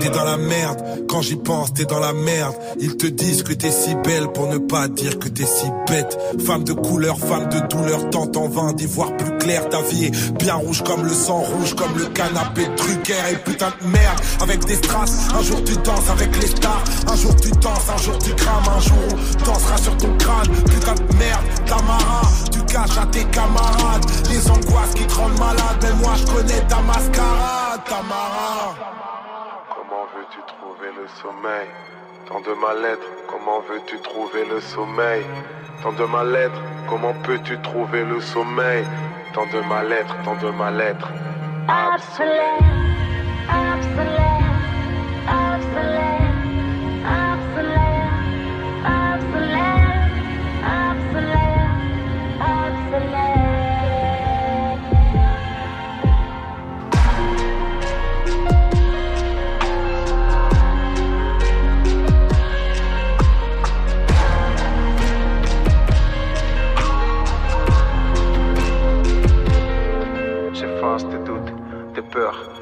[0.00, 2.54] T'es dans la merde, quand j'y pense, t'es dans la merde.
[2.78, 6.16] Ils te disent que t'es si belle pour ne pas dire que t'es si bête.
[6.46, 9.68] Femme de couleur, femme de douleur, tente en vain d'y voir plus clair.
[9.68, 13.14] Ta vie est bien rouge comme le sang, rouge comme le canapé Drucker.
[13.32, 15.28] Et putain de merde, avec des strass.
[15.34, 18.76] Un jour tu danses avec les stars, un jour tu danses, un jour tu crames,
[18.76, 20.48] un jour on dansera sur ton crâne.
[20.64, 22.22] Putain de merde, Tamara,
[22.52, 25.78] tu caches à tes camarades les angoisses qui te rendent malade.
[25.82, 29.07] Mais moi je connais ta mascarade, Tamara.
[30.14, 31.68] Veux-tu trouver le sommeil?
[32.28, 35.24] Tant de mal-être, comment veux-tu trouver le sommeil?
[35.82, 38.84] Tant de mal-être, comment peux-tu trouver le sommeil?
[39.34, 41.08] Tant de mal-être, tant de mal-être.
[41.68, 42.68] Absolute,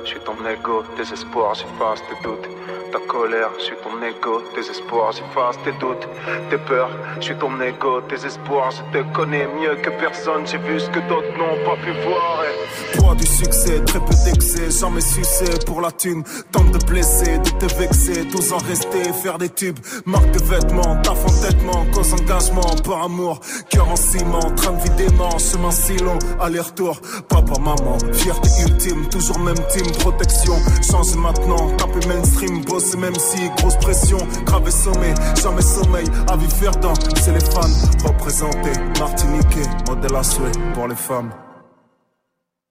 [0.02, 2.48] je suis ton ego, désespoir, j'efface tes doutes.
[2.97, 6.09] Ta colère, je suis ton ego, désespoir, j'efface tes doutes,
[6.49, 6.88] tes peurs,
[7.20, 11.01] je suis ton ego, désespoir, je te connais mieux que personne, j'ai vu ce que
[11.07, 12.42] d'autres n'ont pas pu voir.
[12.44, 16.22] et- du succès, très peu d'excès, jamais succès pour la thune.
[16.53, 19.78] Tente de blesser, de te vexer, 12 ans restés, faire des tubes.
[20.05, 23.40] Marque de vêtements, taf entêtement, cause engagement, par amour.
[23.70, 27.01] Cœur en ciment, train de vie dément, chemin si long, aller-retour.
[27.28, 30.55] Papa, maman, fierté ultime, toujours même team, protection.
[30.82, 34.18] Change maintenant, taper mainstream, bosser même si, grosse pression.
[34.45, 38.07] Gravé sommet, jamais sommeil, avis verdant, c'est les fans.
[38.07, 41.32] Représentés, Martiniquais, modèle à souhait pour les femmes.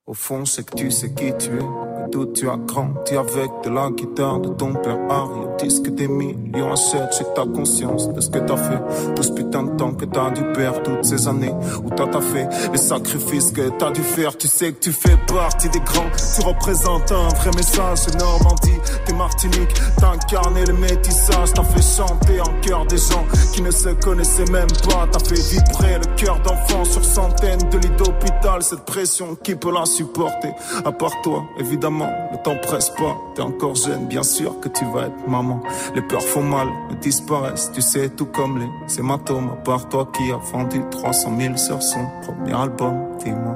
[0.05, 1.94] Au fond, c'est que tu sais qui tu es.
[2.16, 5.41] Tu as grandi avec de la guitare de ton père Harry.
[5.59, 9.13] Disque des millions achètent, c'est ta conscience de ce que t'as fait.
[9.16, 11.53] Tout ce putain de temps que t'as dû perdre toutes ces années
[11.84, 12.47] où t'as t'as fait.
[12.72, 16.09] Les sacrifices que t'as dû faire, tu sais que tu fais partie des grands.
[16.16, 19.74] Tu représentes un vrai message, Normandie, t'es Martinique.
[19.97, 24.51] T'as incarné le métissage, t'as fait chanter en cœur des gens qui ne se connaissaient
[24.51, 25.05] même pas.
[25.11, 28.63] T'as fait vibrer le cœur d'enfants sur centaines de lits d'hôpital.
[28.63, 30.53] Cette pression, qui peut la supporter?
[30.86, 33.16] À part toi, évidemment, le temps presse pas.
[33.36, 35.62] T'es encore jeune, bien sûr que tu vas être maman.
[35.93, 39.51] Les peurs font mal, mais disparaissent, tu sais, tout comme les hématomes.
[39.51, 43.56] À part toi qui a vendu 300 000 sur son premier album, dis-moi.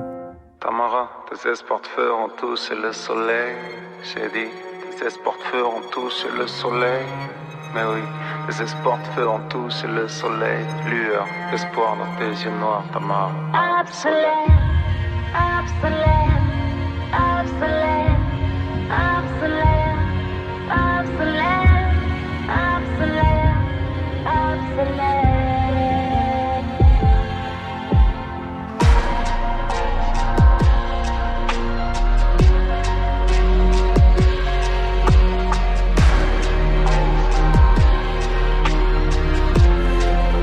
[0.60, 3.56] Tamara, tes espoirs de feu ont touché le soleil.
[4.04, 4.50] J'ai dit,
[4.98, 7.06] tes espoirs de feu ont touché le soleil.
[7.74, 8.02] Mais oui,
[8.48, 10.66] tes espoirs de feu ont touché le soleil.
[10.88, 13.32] Lueur, espoir dans tes yeux noirs, Tamara.
[13.54, 14.50] Absolute,
[15.34, 16.10] absolute,
[17.14, 18.19] absolute.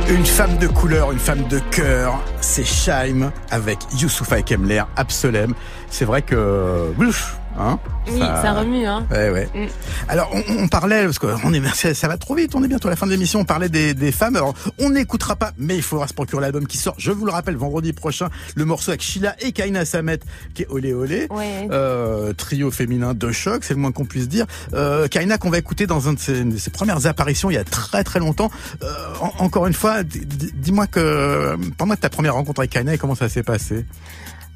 [0.09, 5.53] Une femme de couleur, une femme de cœur, c'est Shaim avec Youssoufa Kemler, Absolem.
[5.91, 6.93] C'est vrai que...
[6.99, 7.79] Ouf, hein,
[8.09, 9.07] Oui, ça remue, hein.
[9.11, 9.49] Ouais, ouais.
[9.55, 9.67] Mm.
[10.09, 12.69] Alors, on, on parlait, parce que on est, ça, ça va trop vite, on est
[12.69, 14.37] bientôt à la fin de l'émission, on parlait des, des femmes.
[14.37, 17.33] Alors, on n'écoutera pas, mais il faudra se procurer l'album qui sort, je vous le
[17.33, 20.19] rappelle, vendredi prochain, le morceau avec Sheila et Kaina Samet,
[20.55, 21.27] qui est Olé Olé.
[21.31, 21.69] Ouais.
[21.71, 24.47] Euh, trio féminin de choc, c'est le moins qu'on puisse dire.
[24.75, 27.59] Euh, Kaina qu'on va écouter dans un de ses, de ses premières apparitions il y
[27.59, 28.51] a très très longtemps.
[28.83, 28.87] Euh,
[29.21, 33.29] en- encore une fois, dis-moi que, pendant ta première rencontre avec Kaina, et comment ça
[33.29, 33.85] s'est passé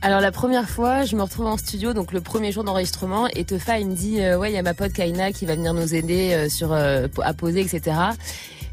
[0.03, 3.45] Alors la première fois, je me retrouve en studio, donc le premier jour d'enregistrement, et
[3.45, 5.75] Tefa il me dit euh, ouais il y a ma pote Kaina qui va venir
[5.75, 7.97] nous aider euh, sur euh, à poser etc.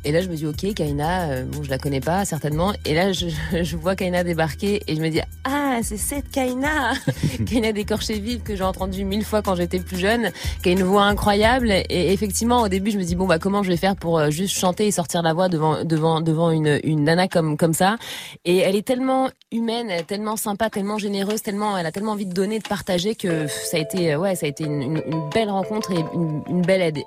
[0.06, 2.74] Et là, je me dis, ok, Kaina, euh, bon, je la connais pas, certainement.
[2.86, 3.28] Et là, je,
[3.64, 6.93] je vois Kaina débarquer et je me dis, ah, c'est cette Kaina
[7.45, 10.32] Kaina d'écorché vive que j'ai entendu mille fois quand j'étais plus jeune,
[10.64, 11.72] qui a une voix incroyable.
[11.72, 14.30] Et effectivement, au début, je me dis, bon, bah, comment je vais faire pour euh,
[14.30, 17.98] juste chanter et sortir la voix devant, devant, devant une, une nana comme, comme ça?
[18.45, 22.34] Et elle est tellement humaine, tellement sympa, tellement généreuse, tellement, elle a tellement envie de
[22.34, 25.50] donner, de partager que ça a été, ouais, ça a été une, une, une belle
[25.50, 27.00] rencontre et une, une belle aide.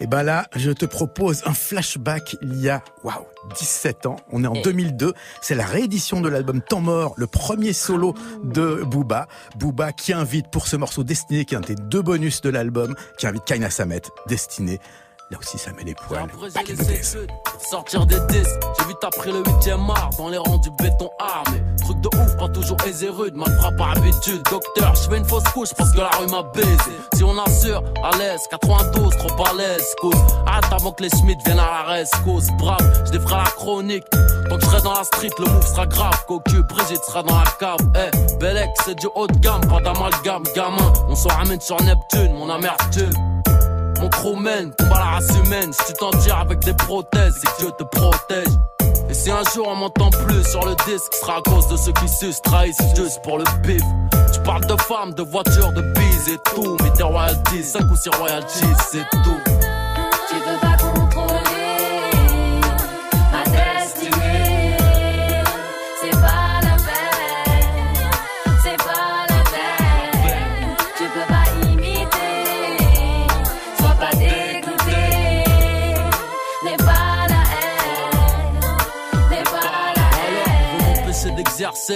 [0.00, 3.24] Et ben là, je te propose un flashback il y a, waouh,
[3.58, 4.16] 17 ans.
[4.30, 5.12] On est en Et- 2002.
[5.42, 9.26] C'est la réédition de l'album Temps mort, le premier solo de Booba.
[9.56, 12.94] Booba qui invite pour ce morceau Destiné, qui est un des deux bonus de l'album,
[13.18, 14.80] qui invite Kaina Samet, Destiné.
[15.30, 16.26] Là aussi, ça met les poils.
[17.68, 21.10] Sortir des disques J'ai vu t'as pris le 8ème art Dans les rangs du béton
[21.18, 21.62] armé.
[21.84, 24.42] Truc de ouf, pas toujours aisé rude Mal frappe par habitude.
[24.50, 26.92] Docteur, je fais une fausse couche parce que la rue m'a baisé.
[27.14, 30.14] Si on assure, à l'aise 92, trop à l'aise Cause,
[30.46, 32.46] hâte avant que les Schmitt viennent à la rescousse.
[32.58, 34.04] Brave, je défrais la chronique.
[34.48, 36.24] Tant que je serai dans la street, le move sera grave.
[36.26, 37.80] Cocu, Brigitte sera dans la cave.
[37.96, 40.92] Eh, Belek, c'est du haut de gamme Pas d'amalgame, gamin.
[41.10, 43.12] On se ramène sur Neptune, mon amertume
[44.18, 45.72] crewman combat la race humaine.
[45.72, 48.54] Si tu t'en tires avec des prothèses, que Dieu te protège.
[49.08, 51.76] Et si un jour on m'entend plus sur le disque, ce sera à cause de
[51.76, 53.82] ceux qui sucent, trahissent juste pour le bif.
[54.32, 56.76] Tu parles de femmes, de voitures, de bises et tout.
[56.82, 59.40] Mais tes royalties, 5 ou 6 royalties, c'est tout.
[60.28, 60.97] Tu peux pas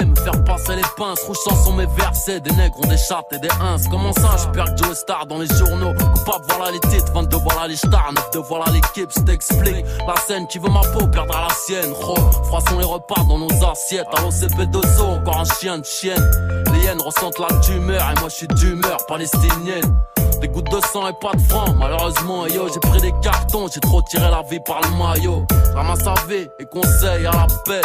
[0.01, 3.39] me faire passer les pinces, rouge sont mes versets, des nègres ont des chattes et
[3.39, 3.77] des ins.
[3.91, 7.69] Comment ça, je perds Joe Star dans les journaux, coupable, voilà les titres, 22, voilà
[7.69, 9.85] les stars, 9 de voilà l'équipe, je t'explique.
[10.07, 12.15] La scène qui veut ma peau perdra la sienne, ro.
[12.45, 16.31] Froissons les repas dans nos assiettes, à l'OCP2O, encore un chien de chienne.
[16.73, 19.97] Les hyènes ressentent la tumeur, et moi je suis d'humeur palestinienne.
[20.41, 23.81] Des gouttes de sang et pas de francs, malheureusement, yo, j'ai pris des cartons, j'ai
[23.81, 25.47] trop tiré la vie par le maillot.
[25.75, 27.83] Ramasse à vie et conseil à la paix.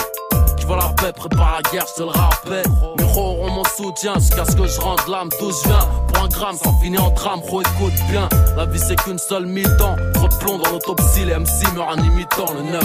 [0.68, 2.66] Veut la paix, prépare la guerre, je te le rappelle.
[2.98, 5.80] Mes auront mon soutien jusqu'à ce que je rende l'âme d'où je viens.
[6.14, 8.28] Pour un gramme, ça finit en drame, gros, écoute bien.
[8.58, 9.96] La vie c'est qu'une seule mi-temps.
[10.14, 12.82] Trop de plomb dans l'autopsie, les MC meurent en imitant le 9-2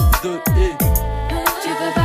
[0.59, 0.73] et.
[1.63, 2.02] Tu peux pas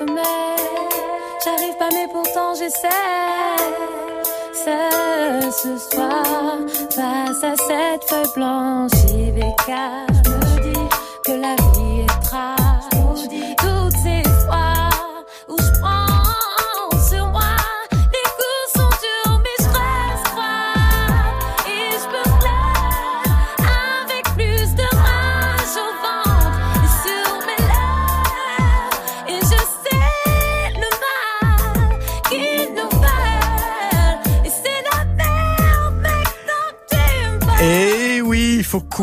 [0.00, 2.88] J'arrive pas, mais pourtant j'essaie.
[4.52, 6.58] Seul ce soir,
[6.90, 10.88] face à cette feuille blanche, je me dis
[11.24, 11.83] que la vie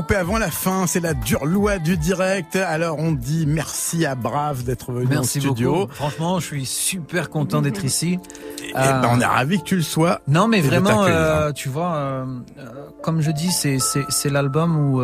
[0.02, 2.56] couper avant la fin, c'est la dure loi du direct.
[2.56, 5.74] Alors on dit merci à Brave d'être venu Merci au studio.
[5.76, 5.94] beaucoup.
[5.94, 8.18] Franchement, je suis super content d'être ici.
[8.64, 10.22] Et ben, on est ravis que tu le sois.
[10.28, 12.26] Non, mais vraiment, euh, tu vois, euh,
[12.58, 12.64] euh,
[13.04, 15.04] comme je dis, c'est l'album où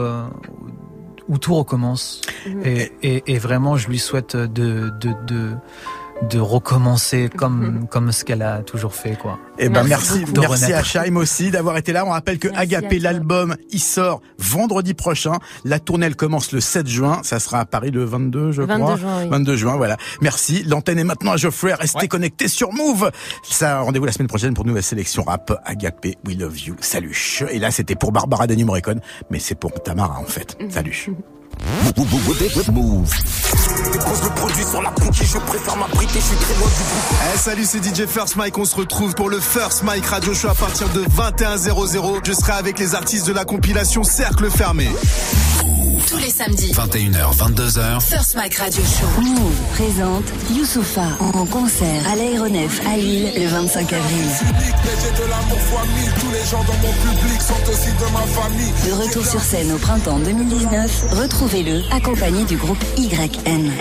[1.30, 2.22] où tout recommence.
[2.64, 5.52] Et, et et vraiment, je lui souhaite de de de
[6.30, 9.38] de recommencer comme comme ce qu'elle a toujours fait, quoi.
[9.60, 10.84] Eh ben Merci merci, à.
[10.84, 12.06] Chaim aussi d'avoir été là.
[12.06, 15.34] On rappelle que Merci Agapé, l'album, il sort vendredi prochain.
[15.66, 17.22] La tournée elle commence le 7 juin.
[17.24, 18.96] Ça sera à Paris le 22, je 22 crois.
[18.98, 19.30] juin, oui.
[19.30, 19.98] 22 juin, voilà.
[20.22, 20.64] Merci.
[20.64, 21.74] L'antenne est maintenant à Geoffrey.
[21.74, 22.08] Restez Ouais.
[22.08, 23.12] connectés sur Move.
[23.44, 25.52] Ça, rendez-vous la semaine prochaine pour une nouvelle sélection rap.
[25.66, 26.76] Agapé, we love you.
[26.80, 27.42] Salut.
[27.52, 30.58] Et là, c'était pour Barbara Daniel Morricone, mais c'est pour Tamara en fait.
[30.70, 31.08] Salut.
[33.98, 37.16] Dépose le produit sur la cookie, je préfère m'abriter, je suis très loin du bout.
[37.34, 38.56] Eh, salut, c'est DJ First Mike.
[38.60, 42.20] On se retrouve pour le First Mike Radio Show à partir de 21h00.
[42.24, 44.90] Je serai avec les artistes de la compilation Cercle Fermé.
[46.06, 46.72] Tous les samedis.
[46.74, 48.02] 21h, 22h.
[48.02, 49.22] First Mike Radio Show.
[49.22, 54.26] Move présente Youssoufa en concert à l'aéronef à Lille le 25 avril.
[54.44, 58.14] Mais j'ai de l'amour fois mille, tous les gens dans mon public sont aussi de
[58.14, 58.74] ma famille.
[58.86, 63.72] De retour sur scène au printemps 2019, retrouvez-le accompagné du groupe YN.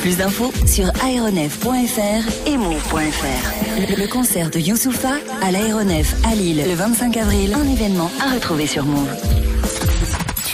[0.00, 3.98] Plus d'infos sur aéronef.fr et move.fr.
[3.98, 8.66] Le concert de Youssoufa à l'aéronef à Lille le 25 avril, un événement à retrouver
[8.66, 9.08] sur Move.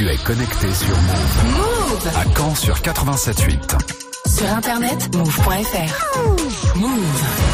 [0.01, 1.45] Tu es connecté sur Move.
[1.59, 3.77] Move À Caen sur 87.8.
[4.35, 6.79] Sur internet, move.fr.
[6.79, 7.50] Move.